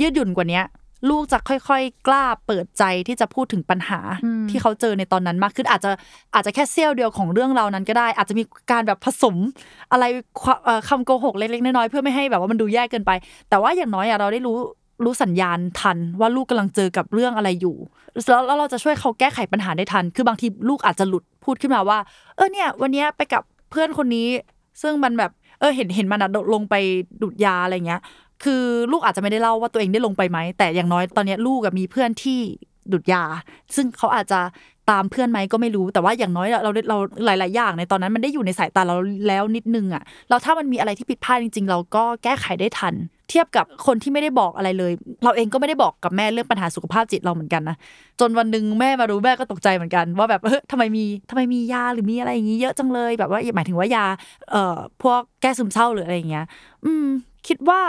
[0.00, 0.64] ยืดหยุ่นกว่าเนี้ย
[1.08, 5.90] ลูกจะค่อยๆ กล้าเปิดใจที่จะพูดถึงปัญหาอืมที่เขาเจอในตอนนั้นมากขึ้นอาจจะ
[6.34, 8.42] อาจจะแค่เสี้ยวเดียวของเรื่องราวนั้นก็ได้ อาจจะมี
[8.72, 9.36] การแบบผสม
[9.92, 10.04] อะไร
[10.42, 13.10] ความเอ่อคำโกหกเล็กๆน้อยๆเพื่อไม่ให้แบบว่ามันดูแย่เกินไป
[13.48, 14.56] แต่ว่าอย่างน้อยอะเราได้รู้
[15.04, 17.76] รู้สัญญาณทันว่าลูกกำลังเจอกับเรื่องอะไรอยู่
[18.28, 21.98] แล้วแล้วเราจะช่วยเขาแก้ไขปัญหาได้ทัน คือบางทีลูกอาจจะหลุดพูดขึ้นมาว่า
[22.36, 24.28] เออเนี่ย วันเนี้ยไปกับเพื่อนคนนี้
[24.82, 25.30] ซึ่งมันแบบ
[25.60, 26.74] เออเห็นเห็นมันอะลงไป
[27.22, 28.00] ดูดยาอะไรเงี้ย
[28.44, 28.62] คือ
[28.92, 32.40] ลูกอาจจะไม่ได้เล่าว่าตัวเองได้ลงไปไหม แต่อย่างน้อยตอนนี้ลูกมีเพื่อนที่
[32.92, 33.22] ดูดยา
[33.76, 34.40] ซึ่งเขาอาจจะ
[34.90, 38.96] ตามเพื่อนไหมก็ไม่รู้แต่ว่าอย่างน้อยเราเราหลาย ๆ อย่างในตอนนั้นมันได้อยู่ในสายตาเรา
[39.28, 42.94] แล้วนิดนึงอะแล้วถ้ามันมีอะไรที่ผิดพลาดจริง ๆ เราก็แก้ไขได้ทัน
[43.30, 44.92] เทียบกับคนที่ไม่ได้บอกอะไรเลย
[45.24, 47.76] เราเองก็ไม่ได้บอกกับแม่เรื่องปัญหาสุขภาพจิตเราเหมือนกันนะ
[48.20, 54.06] จนวันหนึ่งแม่มารู้แม่ก็ตกใจเหมือนกัน ว่าแบบเออทำไมมีทำไมมียาหรือมีอะไรอย่างนี้เยอะจังเลยแบบว่าหมายถึงว่ายา
[54.50, 56.46] เอ่อพวกแก้ซึมเศร้าหรืออะไรอย่างเงี้ย
[56.84, 57.06] อืม
[57.48, 57.80] คิดว่า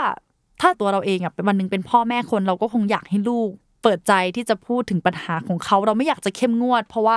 [0.60, 3.50] ถ้าตัวเราเองอะวันหนึ่งเป็นพ่อแม่คนเราก็คงอยากให้ลูก
[3.82, 7.16] เปิดใจที่จะพูดถึงปัญหาของเขา เราไม่อยากจะเข้มงวด เพราะว่า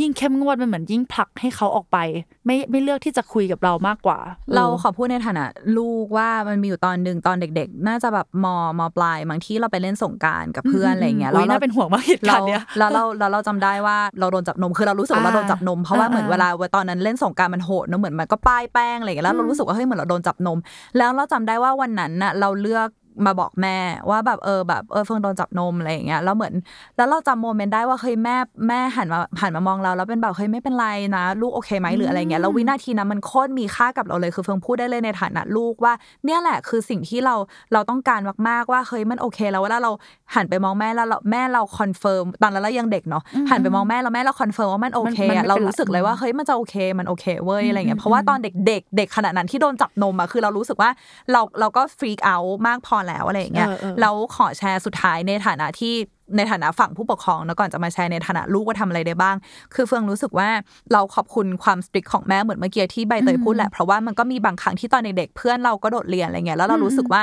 [0.00, 1.98] ยิ่งเข้มงวดมันเหมือนยิ่งผลักให้เขาออกไป
[2.46, 4.18] ไม่ไม่เลือกที่จะคุยกับเรามากกว่า
[4.54, 5.44] เราออขอพูดในฐานะ
[5.76, 8.46] ลูกว่ามันมีอยู่ตอนหนึ่งตอนเด็ก ๆ น่าจะแบบม
[8.78, 20.58] มปลายบางที่เราไปเล่นสงกรารกับเพื่อนอะไรเงี้ยอุ๊ยเราน่าเป็นห่วงมากเหตุการณ์เนี้ยแล้วเราแล้วเราจำได้ว่าเราโดนจับนมคือเรารู้สึกว่าเราโดนจับนมเพราะว่าอ่าเหมือนเวลาตอนนั้นเล่นสงกรานต์มันโหดเนอะเหมือนมันก็ป้ายแป้งอะไรอย่างเงี้ยแล้วเรารู้สึกว่าเฮ้ยเหมือนเราโดนจับนม
[20.98, 22.88] แล้วเราจำได้ว่าวันนั้นน่ะเราเลือก
[23.26, 23.76] มาบอกแม่
[24.10, 26.54] ว่าแบบเออแบบเออเฟิงโดนจับนมอะไรอย่างเงี้ยแล้วเหมือน
[26.96, 28.36] แล้วเราจำ moment ได้ว่าเฮ้ยแม่
[28.68, 30.86] แม่หันมาหันมามองเราแล้วเป็นแบบเฮ้ยไม่เป็นไร
[31.16, 35.92] นะ ลูกโอเคไหมหรืออะไรเงี้ยแล้ววินาทีนั้นมันโคตรมีค่ากับเราเลยคือเฟิงพูดได้เลยในฐานะลูกว่า
[36.24, 37.34] เนี่ยแหละคือสิ่งที่เรา
[37.72, 39.90] เราต้องการมากๆว่าเฮ้ยมันโอเค แล้วเวลาเรา
[40.34, 50.90] หันไปมองแม่แล้วเราแม่เรา confirm ตอนนั้นเรายังเด็กเนาะหันไปมองแม่แล้วแม่เรา confirm ว่ามันโอเคมันมันอะไม่เราเป็นไรรู้สึกเลยว่าเฮ้ยมันจะโอเคมันโอเคเว้ยอะไรเงี้ยเพราะว่าตอนเด็กๆเด็กขนาดนั้นที่โดนจับนมอะคือเรารู้สึกว่า
[51.32, 52.36] เราเราก็ freak out
[52.66, 55.94] มากพอแล้วอะไรอย่างเงี้ยเออเออแล้วขอแชร์สุดท้ายในฐานะที่
[56.36, 59.36] ในฐานะฝั่งผู้ปกครองนะก่อนจะมาแชร์ในฐานะลูกว่าทำอะไรได้บ้าง
[59.74, 60.48] คือเฟืองรู้สึกว่า
[60.92, 67.22] เราขอบคุณความ strict ของแม่เหมือนเมื่อกี้ที่ใบเตยพูดแหละเพราะว่ามันก็มีบางครั้งที่ตอนเด็กๆเพื่อนเราก็โดดเรียนอะไรเงี้ยแล้วเรารู้สึกว่า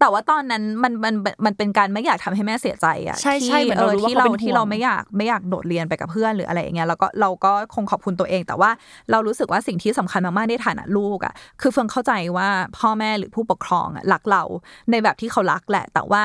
[0.00, 8.70] แต่ว่าตอนนั้นมันมันมันเป็นการไม่อยากทำให้แม่เสียใจอะใช่ใช่ที่เหมือนเอเราอรู้ว่าที่เขาเราเป็นห่วงที่เราไม่อยากไม่อยากโดดเรียนไปกับเพื่อนหรืออะไรอย่างเงี้ยแล้วก็เราก็คงขอบคุณตัวเอง แต่ว่า
[9.10, 12.48] เรารู้สึกว่าสิ่งที่สำคัญมากๆในฐานะลูกอะคือเฟิงเข้าใจว่า
[12.78, 14.42] พ่อแม่หรือผู้ปกครองอะรักเรา
[14.90, 16.22] ในแบบที่เขารักแหละ แต่ว่า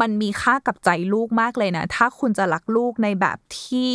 [0.00, 3.92] มันมีค่ากับใจลูกมากเลยนะ ถ้าคุณจะรักลูกในแบบที่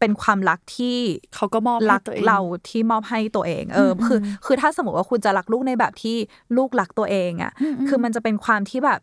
[0.00, 0.98] เป็นความรักที่
[1.34, 2.38] เขาก็มอบให้รักตัวเองเรา
[2.68, 6.16] ที่มอบให้ตัวเองเอออ คือ คือถ้าสมมติว่าคุณจะรักลูกในแบบที่
[6.56, 7.52] ลูกรักตัวเองอะ
[7.88, 9.00] คือมันจะเป็นความที่แบบ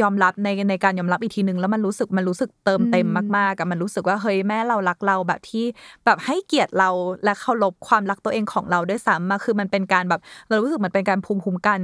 [0.00, 5.64] ยอมรับในในการยอมรับอีกทีนึงแล้วมันรู้สึกมันรู้สึกเติมเต็มมากๆอะมันรู้สึกว่าเฮ้ยแม่เรารักเราแบบที่
[6.04, 6.90] แบบให้เกียรติเรา
[7.24, 11.80] และเคารพความรักตัวเองของเราด้วยซ้ำมาคือมันเป็นการแบบเรารู้สึกมันเป็นการภูมิคุ้มกัน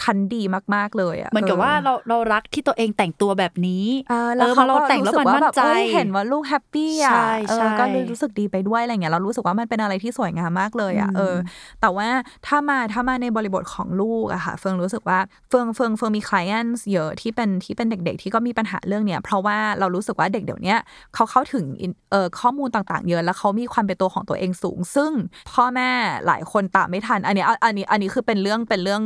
[0.00, 0.42] ชั้นดี
[0.74, 11.36] มากๆเลยอะเหมือนกับว่าเราเรารักที่ตัวเองแต่งตัวแบบนี้เออแล้วพเขาอเราแต่งแล้วมันมั่นใจรู้สึกว่าแบบเอ้ยเห็นว่าลูกแฮปปี้อะใช่เอใช่อก็เลยรู้สึกดีไปด้วยอะไรเงี้ยเรารู้สึกว่ามันเป็นอะไรที่สวยงามมากเลยอะเออ
[11.80, 12.08] แต่ว่า
[12.46, 15.18] ถ้ามาถ้ามาในบริบทของลูกอะค่ะ เฟิงรู้สึกว่า
[15.48, 20.78] เฟิงเฟิงเฟิงมี clients เยอะที่เป็นที่เป็นเด็ก ๆ ที่ก็มีปัญหาเรื่องเนี้ยเพราะว่าเรารู้สึกว่าเด็กเดี๋ยวเนี้ย
[21.14, 25.10] เขาเข้าถึงอินเอ่อข้อมูลต่าง ๆ เยอะแล้วเขามีความเป็นตัวของตัวเองสูง ซึ่ง
[25.52, 25.90] พ่อแม่
[26.26, 29.02] หลายคนตามไม่ทัน อันนี้อันนี้อันนี้คือเป็นเรื่องเป็นเรื่อง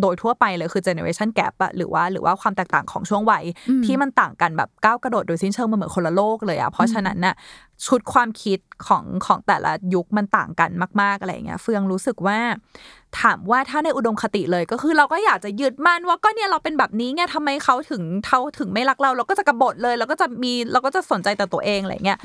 [0.00, 3.44] โดยทั่วไปเลยคือ generation gap อะหรือว่าหรือว่าความแตกต่างของช่วงวัย
[3.86, 7.34] ที่มันต่างกันแบบก้าวกระโดดโดยสิ้นเชิงมันเหมือนคนละโลกเลยอะเพราะฉะนั้นน่ะ
[7.86, 12.38] ชุดความคิดของของแต่ละยุคมันต่างกันมาก ๆอะไรอย่างเงี้ย เฟืองรู้สึกว่า
[13.20, 22.18] ถามว่าถ้าในอุดมคติเลยก็คือเราก็อยากจะยึดมั่นว่าก็เนี่ยเราเป็นแบบนี้ไงทำไมเขาถึงเขาถึงไม่รักเรา เราก็จะกบฏเลยเราก็จะมีเราก็จะสนใจแต่ตัวเองอะไรเงี้ย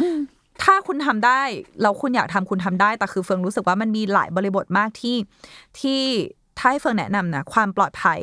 [0.63, 1.41] ถ้าคุณทำได้
[1.81, 5.17] เราคุณอยากทำคุณทำได้ แต่คือเฟืองรู้สึกว่ามันมีหลายบริบทมากที่
[5.79, 6.01] ที่
[6.57, 8.19] ถ้าให้เฟืองแนะนำนะความปลอดภัย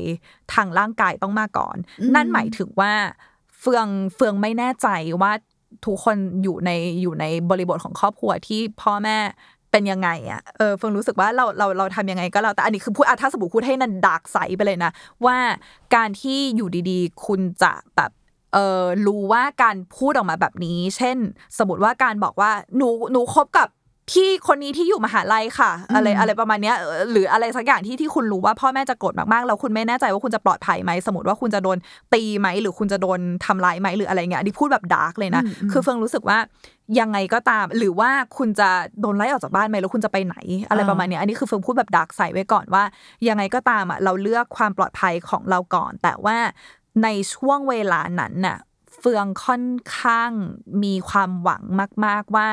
[0.54, 1.76] ทางร่างกายต้องมาก่อน
[2.14, 2.92] นั่นหมายถึงว่า
[3.60, 4.88] เฟืองเฟืองไม่แน่ใจ
[5.22, 5.32] ว่า
[5.86, 6.70] ทุกคนอยู่ใน
[7.02, 9.18] อยู่ในบริบทของครอบครัวที่พ่อแม่
[9.70, 14.90] เป็นยังไงอะ เออเฟืองรู้สึกว่าเราเราเราทำยังไงก็แล้วแต่อันนี้คือพูดอะถ้าสมมติพูดให้นันดาร์กใสไปเลยนะ
[15.26, 15.36] ว่า
[15.94, 18.10] การที่อยู่ดีๆ คุณจะแบบ
[18.52, 21.16] เออรู้ว่าการพูดออกมาแบบนี้ เช่น
[21.58, 23.68] สมมติว่าการบอกว่าหนูหนูคบกับ
[24.10, 31.78] พี่คนนี้ที่อยู่มหาลัยค่ะ อะไรอะไรประมาณเนี้ยเออหรืออะไรสักอย่างที่ที่คุณรู้ว่าพ่อแม่จะโกรธมากๆแล้วคุณไม่แน่ใจว่าคุณจะปลอดภัยไหมสมมติว่าคุณจะโดน
[32.14, 35.42] ตีไหมหรือคุณจะโดนทำร้ายไหมหรืออะไรเงี้ยอันนี้พูดแบบ dark เลยนะ
[35.72, 36.38] คือเฟิงรู้สึกว่า
[37.00, 38.68] ยังไงก็ตาม หรือว่าคุณจะ
[39.00, 40.36] โดนไล่ออกจากบ้านไหมแล้วคุณจะไปไหน
[40.68, 42.84] อะไรประมาณเนี้ยอันนี้คือเฟิงพูดแบบ dark ใส่ไว้ก่อนว่า
[43.28, 46.36] ยังไงก็ตามอะเราเลือกความปลอดภัยของเราก่อน แต่ว่า
[47.04, 48.58] ในช่วงเวลานั้นน่ะ
[49.00, 49.64] เฟืองค่อน
[50.00, 50.30] ข้าง
[50.84, 51.62] มีความหวัง
[52.06, 52.48] มาก ๆ ว่า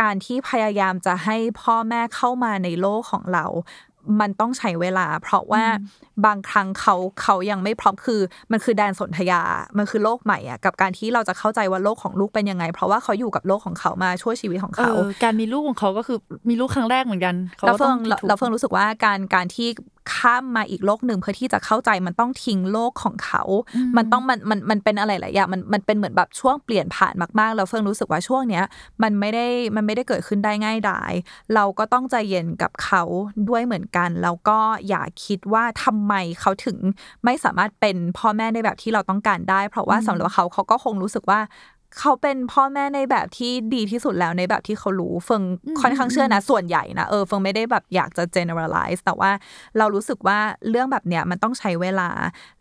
[0.00, 3.46] การที่พยายามจะให้พ่อแม่เข้ามาในโลกของเรา
[4.20, 5.64] มันต้องใช้เวลา เพราะว่า
[6.26, 8.20] บางครั้งเขาเขายังไม่พร้อมคือ
[8.52, 9.42] มันคือแดนสนธยา
[9.78, 16.18] มันคือโลกใหม่อะกับการที่เราจะเข้าใจว่าโลกของลูกเป็นยังไง เพราะว่าเขาอยู่กับโลกของเขามาช่วยชีวิตของเอเขาอการมีลูกของเขาก็คือ
[16.48, 19.68] มีลูกครั้งแรกเหมือนกันขาเราก็เฟิต้องงเราเฟิงรู้สึกว่าการการที่
[20.14, 23.42] ข้ามมาอีกโลกหนึ่งเพื่อที่จะเข้าใจมันต้องทิ้งโลกของเขา
[23.96, 28.64] มันต้องมันมันมันเป็นอะไรหลายอย่างมันมันเป็นเหมือนแบบช่วงเปลี่ยนผ่านมากๆ แล้วเฟิงรู้สึกว่าช่วงเนี้ย
[29.02, 29.46] มันไม่ได้
[29.76, 31.12] มันไม่ได้เกิดขึ้นได้ง่ายดาย
[31.54, 33.02] เราก็ต้องใจเย็นกับเขา
[33.48, 36.78] ด้วยเหมือนกัน แล้วก็อย่าคิดว่าทำไมเขาถึง
[37.24, 41.40] ไม่สามารถเป็นพ่อแม่ในแบบที่เราต้องการได้ เพราะว่าสำหรับเขาเขาก็คงรู้สึกว่า
[41.98, 45.42] เขาเป็นพ่อแม่ในแบบที่ดีที่สุดแล้วในแบบที่เขารู้เฟิง
[45.80, 49.30] ค่อนข้างเชื่อนะ ส่วนใหญ่นะเออเฟิงไม่ได้แบบอยากจะ generalize แต่ว่า
[49.78, 50.38] เรารู้สึกว่า
[50.70, 52.08] เรื่องแบบเนี้ยมันต้องใช้เวลา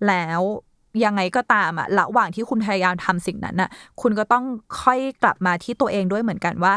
[0.07, 0.41] แล้ว
[1.05, 3.69] ยังไงก็ตามอะระหว่างที่คุณพยายามทำสิ่งนั้นอะ
[4.01, 4.43] คุณก็ต้อง
[4.81, 6.75] ค่อยกลับมาที่ตัวเองด้วยเหมือนกันว่า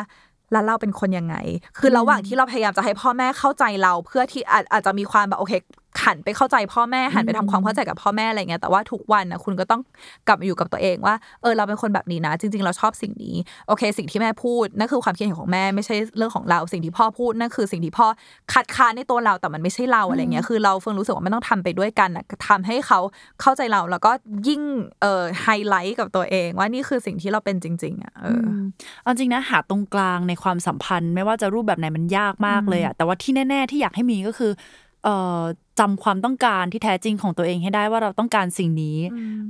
[0.53, 1.37] แล้วเราเป็นคนยังไง
[1.79, 5.53] คือระหว่างที่เราพยายามจะให้พ่อแม่เข้าใจเราเพื่อที่อาจอาจจะมีความแบบโอเค
[6.05, 9.81] หันไปเข้าใจพ่อแม่หันไปทำความเข้าใจกับพ่อแม่อะไรเงี้ยแต่ว่าทุกวันนะคุณก็ต้อง
[10.27, 13.37] กลับมาอยู่กับตัวเองว่าเออเราเป็นคนแบบนี้นะ จริง ๆ เราชอบสิ่งนี้
[13.69, 18.07] โอเค สิ่งที่แม่พูดนั่นคือความคิดเห็นของแม่ไม่ใช่เรื่องของเรา สิ่งที่พ่อพูดนั่นคือสิ่งที่พ่อ
[18.53, 23.01] คัดค้านในตัวเราแต่มันไม่ใช่เราอะไรเงี้ยคือเราเฟิงรู้สึกว่ามันต้องทำไปด้วยกันนะทำให้เขา
[23.41, 24.13] เข้าใจเราแล้วก็
[24.49, 24.63] ยิ่ง
[25.01, 28.65] เอ่อไฮไลท์กับตัวเอง ว่านี่คือสิ่งที่เราเป็นจริง ๆอะเอออม
[29.03, 34.84] เอาจริงนะหาตรงกลางในความสัมพันธ์ ไม่ว่าจะรูปแบบไหนมันยากมากเลยอะแต่ว่าที่แน่ ๆ ที่อยากให้มีก็คือเอ่อ
[35.81, 38.99] จำความต้องการที่แท้จริงของตัวเองให้ได้ว่าเราต้องการสิ่งนี้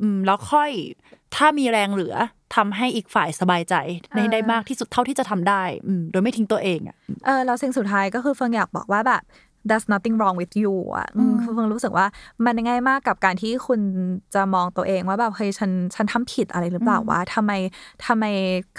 [0.02, 0.70] อืมแล้วค่อย
[1.36, 2.14] ถ้ามีแรงเหลือ
[2.54, 3.74] ทำให้อีกฝ่ายสบายใจ
[4.16, 6.96] ในอ่าได้มากที่สุดเท่าที่จะทำได้อืมโดยไม่ทิ้งตัวเองอะ
[7.26, 9.22] เออแล้วสิ่งสุดท้ายก็คือเฟิงอยากบอกว่าแบบ
[9.68, 12.06] there's nothing wrong with you อะอืมคือเฟิงรู้สึกว่า
[12.44, 13.80] มันง่ายมากกับการที่คุณ
[14.34, 17.52] จะมองตัวเองว่าแบบเฮ้ยฉันฉันทำผิดอะไรหรือเปล่าวะทำไม
[18.06, 18.24] ทำไม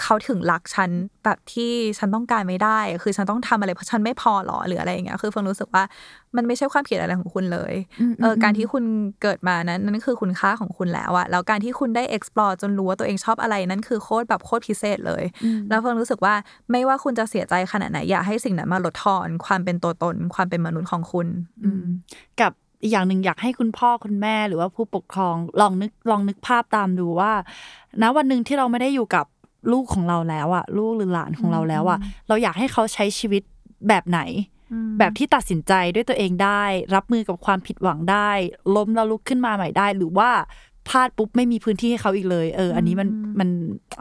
[0.00, 0.90] เขาถึงรักฉัน
[1.26, 5.82] แบบที่ฉันต้องการไม่ได้ คือฉันต้องทำอะไรเพราะฉันไม่พอหรอหรืออะไรอย่างเงี้ยคือเฟิงรู้สึกว่า
[6.36, 7.74] มันไม่ใช่ความผิดอะไรของคุณเลย
[8.20, 8.84] เออการที่คุณ
[9.22, 15.24] เกิดมานั้นนั่นคือคุณค่าของคุณแล้วอะแล้วการที่คุณได้ explore จนรู้ว่าตัวเองชอบอะไรนั่นคือโคตรแบบโคตรพิเศษเลย
[15.68, 16.34] แล้วเฟิงรู้สึกว่า
[16.70, 21.26] ไม่ว่าคุณจะเสียใจขนาดไหนอย่าให้สิ่งนั้นมาลดทอนความเป็นตัวตน ความเป็นมนุษย์ของคุณ
[21.64, 21.84] อืม
[22.42, 22.52] กับ
[22.82, 27.32] อีกอย่างหนึ่งอยากให้คุณพ่อคุณแม่หรือว่าผู้ปกครองลองนึกลองนึกภาพตามดูว่า
[28.02, 29.26] ณวันหนึ่งที่เราไม่ได้อยู่กับ
[29.72, 31.98] ลูกของเราแล้วอะลูกหรือหลานของเราแล้วอะ
[32.28, 33.42] เราอยากให้เขาใช้ชีวิต
[33.88, 34.20] แบบไหน
[34.98, 36.62] แบบที่ตัดสินใจด้วยตัวเองได้
[36.94, 38.30] รับมือกับความผิดหวังได้
[38.76, 40.30] ล้มแล้วลุกขึ้นมาใหม่ได้ หรือว่า
[40.88, 43.08] พลาดปุ๊บไม่มีพื้นที่ให้เขาอีกเลย เออ อันนี้มัน
[43.40, 43.48] มัน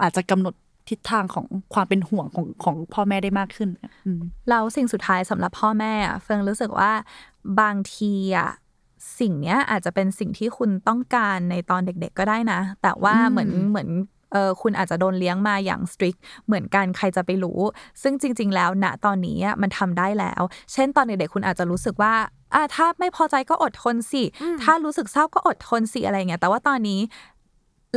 [0.01, 0.53] อาจจะกำหนด
[0.89, 3.70] ทิศทางของความเป็นห่วงของของพ่อแม่ได้มากขึ้น
[4.05, 6.91] อืมแล้วสิ่งสุดท้ายสำหรับพ่อแม่อะเฟิงรู้สึกว่า
[7.61, 8.49] บางทีอะ
[9.20, 13.89] สิ่งเนี้ยอาจจะเป็นสิ่งที่คุณต้องการในตอนเด็ก ๆ ก็ได้นะ แต่ว่าอืมเหมือนเหมือน
[14.36, 16.15] เออคุณอาจจะโดนเลี้ยงมาอย่างสตริก
[16.45, 17.59] เหมือนกันใครจะไปรู้
[18.01, 20.41] ซึ่งจริง ๆ แล้วณตอนนี้อะมันทำได้แล้ว
[20.73, 22.13] เช่นตอนเด็กๆคุณอาจจะรู้สึกว่า
[22.53, 24.23] อะถ้าไม่พอใจก็อดทนสิ
[24.63, 26.99] ถ้ารู้สึกเศร้าก็อดทนสิอะไรเงี้ยแต่ว่าตอนนี้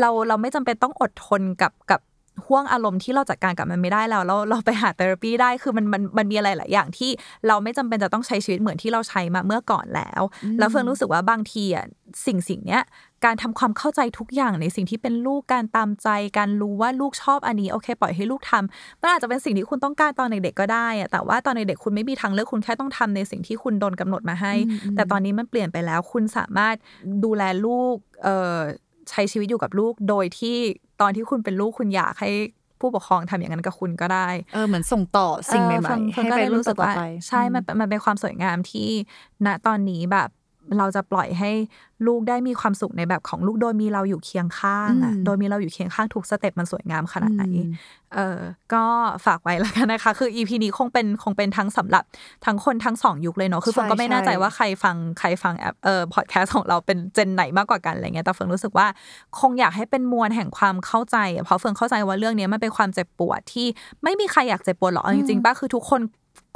[0.00, 2.00] เราเราไม่จำเป็นต้องอดทนกับกับ
[2.46, 7.10] ห่วงอารมณ์ที่เราจัดการกับมันไม่ได้แล้วเราเราไปหาเทอราปีได้คือมันมันมันมีอะไรหลายอย่างที่
[7.48, 10.22] เราไม่จำเป็นจะต้องใช้ชีวิตเหมือนที่เราใช้มาเมื่อก่อนแล้ว
[10.58, 11.86] แล้วเฟิร์นรู้สึกว่าบางทีอะ
[12.26, 12.82] สิ่งสิ่งเนี้ย
[13.24, 16.08] การทำความเข้าใจทุกอย่างในสิ่งที่เป็นลูกการตามใจ
[16.38, 24.54] การรู้ว่าลูกชอบอันนี้โอเค ปล่อยให้ลูกทำมันอาจจะเป็นสิ่งที่คุณต้องการตอนเด็กๆก็ได้อะแต่ว่าตอนเด็กๆคุณไม่มีทางเลือกคุณแค่ต้องทำในสิ่งที่คุณโดนกำหนดมาให้
[24.94, 26.76] แต่ตอนนี้มันเปลี่ยนไปแล้วคุณสามารถ
[27.24, 28.58] ดูแลลูกเอ่อ
[29.10, 30.58] ใช้ชีวิตอยู่กับลูกโดยที่
[31.00, 32.30] ตอนที่คุณเป็นลูกคุณอยากให้
[32.80, 38.88] ผู้ปกครองทำอย่างนั้นกับคุณก็ได้ เออเหมือนส่งต่อสิ่งใหม่เออเฟิๆเฟิให้ก็ไปเลยรุ่นรู้สึกต่อว่าๆไปใช่ มันเป็นมันเป็นความสวยงามที่
[39.46, 40.28] ณตอนนี้แบบ
[40.78, 41.50] เราจะปล่อยให้
[42.06, 47.72] ลูกได้มีความสุขในแบบของลูกโดยมีเราอยู่เคียงข้างอะอืมโดยมีเราอยู่เคียงข้างทุกสเต็ปมันสวยงามขนาดไหนอืม
[48.14, 48.40] เออ
[48.74, 48.84] ก็
[49.26, 52.04] ฝากไว้แล้วกันนะคะ คือ EP นี้คงเป็นคงเป็นทั้งสำหรับ
[52.46, 58.86] ทั้งคนทั้งสองยุคเลยเนาะคือใช่เฟิงก็ไม่แน่ใจใช่ว่าใครฟังใครฟังแอปเออพอดแคสต์ของเราเป็น gen ไหนมากกว่ากันอะไรเงี้ยแต่เฟิงรู้สึกว่า
[59.40, 63.66] คงอยากให้เป็นมวลแห่งความเข้าใจอะเพราะเฟิงเข้าใจว่าเรื่องนี้มันเป็นความเจ็บปวดที่
[64.02, 66.00] ไม่มีใครอยากเจ็บปวดหรอกเอาจริงๆปะคือทุกคน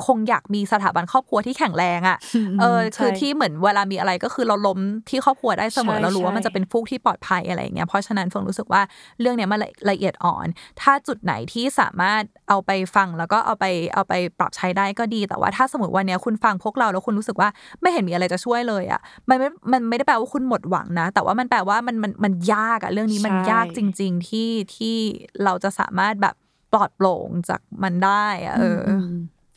[0.06, 2.18] คงอยากมีสถาบันครอบครัวที่แข็งแรงอะ
[2.60, 4.78] เออใช่คือที่เหมือนเวลามีอะไรก็คือเราล้ม
[5.08, 8.82] ที่ครอบครัวได้เสมอใช่เรารู้ว่าใช่มันจะเป็นฟูกที่ปลอดภัยอะไรอย่างเงี้ยเพราะฉะนั้นเฟิงรู้สึกว่า
[9.20, 10.46] เรื่องเนี้ยมันละละเอียดอ่อน
[10.80, 17.48] ถ้าจุดไหนที่สามารถเอาไปฟังแล้วก็เอาไปเอาไปปรับใช้ได้ก็ดี แต่ว่าถ้าสมมติวันเนี้ยคุณฟังพวกเราแล้วคุณรู้สึกว่า
[17.80, 24.96] ไม่เห็นมีอะไรจะช่วยเลยอะมันไม่มันไม่ได้แปลว่าคุณหมดหวังนะ แต่ว่ามันแปลว่ามันมันมันยากอะเรื่องนี้มันใช่ยากจริง ๆ ที่ที่
[25.44, 26.34] เราจะสามารถแบบ
[26.72, 28.90] ปลอดโปร่งจากมันได้อะเอออ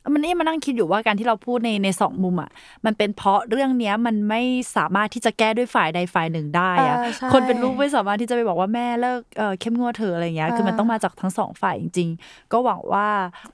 [0.07, 2.49] มมันนี่มานั่งคิดอยู่ว่าการที่เราพูดในในสองมุมอะ
[2.85, 4.41] มันเป็นเพราะเรื่องเนี้ยมันไม่
[4.77, 13.07] สามารถที่จะแก้ด้วยฝ่ายใดฝ่ายหนึ่งได้อะเออใช่คนเป็นลูกไม่สามารถที่จะไปบอกว่าแม่เลิกเอ่อเข้มงวดเธอะอะไรเงี้ยเออคือมันต้องมาจากทั้งสองฝ่ายจริง ๆ ก็หวังว่า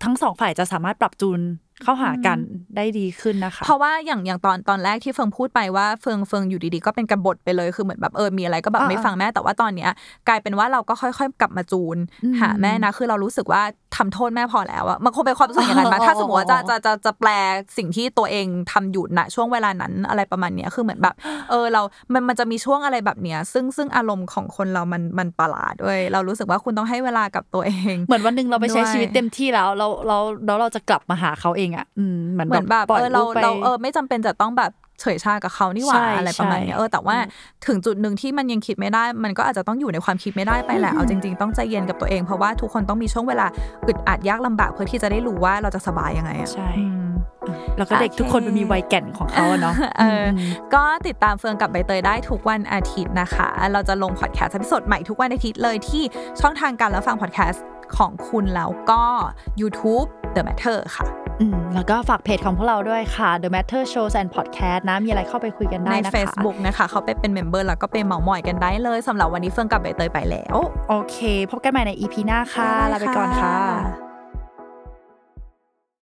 [0.03, 1.39] ทั้งสองฝ่ายจะสามารถปรับจูน
[1.83, 2.37] เข้าหากัน
[2.75, 9.91] ได้ดีขึ้นนะคะ เพราะว่าอย่างอย่างตอนตอนแรกที่เฟิงพูดไปว่าเฟิงเฟิงอยู่ดีๆ ก็เป็นกบฏไปเลยคือเหมือนแบบเออมีอะไรก็แบบอ่าไม่ฟังแม่แต่ว่าตอนเนี้ย
[10.27, 13.61] กลายเป็นว่าเราก็ค่อย ๆ กลับมาจูนอืมหาแม่นะคือเรารู้สึกว่า
[13.95, 17.29] ทำโทษแม่พอแล้วอะมันคงเป็นความรู้สึกอย่างนั้นมาอ๋อถ้าสมมติว่าจะจะจะจะแปล
[17.77, 21.15] สิ่งที่ตัวเองทำอยู่ณช่วงเวลานั้นอะไรประมาณเนี้ยคือเหมือนแบบ
[21.49, 21.81] เออเรา
[22.13, 37.17] มันมันจะมีช่วงอะไรแบบเนี้ย ซึ่งซึ่งอารมณ์ของคนเรามันมันประหลาดด้วย เรารู้สึกว่าคุณต้องให้เวลากับตัวเอง เหมือนวันหนึ่งเราไปใช้ด้วยชีวิตเต็มที่แล้วเราเราแล้วเราจะกลับมาหาเขาเองอะอืมเหมือนเหมือนแบบปล่อยเออเราลูกไปเราเออไม่จำเป็นจะต้องแบบเฉยชากับเขานี่หว่าใช่อะไรประมาณเนี้ยใช่เออแต่ว่า
[37.67, 43.47] ถึงจุดหนึ่งที่มันยังคิดไม่ได้ มันก็อาจจะต้องอยู่ในความคิดไม่ได้ไปแหละเอาจริง ๆ ต้องใจเย็นกับตัวเองเพราะว่าทุกคนต้องมีช่วงเวลา
[43.87, 47.11] อึดอัดยากลำบากเพื่อที่จะได้รู้ว่าเราจะสบายยังไงอะใช่อืม
[47.77, 56.03] แล้วก็เด็กทุกคนมันมีวัยแก่นของเขาอะเนาะเอออมก็ติดตามเฟืองกับใบเตยได้ทุกวันอาทิตย์นะคะ เราจะลงพอดแคสต์ EP สดใหม่ทุกวันอาทิตย์เลยที่
[56.41, 57.63] ช่องทางการรับฟังพอดแคสต์
[57.97, 59.03] ของคุณแล้วก็
[59.61, 61.05] YouTube The Matter ค่ะ
[61.41, 70.55] อืมแล้วก็ฝากเพจของพวกเราด้วยค่ะ The Matter Shows and Podcast นะ มีอะไรเข้าไปคุยกันได้ในนะคะ Facebook นะคะ เข้าไปเป็น member แล้วก็ไปเมาส์มอยกันได้เลยสำหรับวันนี้เฟืองกับใบเตยไปแล้ว
[70.89, 71.17] โอเค
[71.51, 74.10] พบกันใหม่ใน EP หน้าค่ะ ลาไปก่อนค่ะ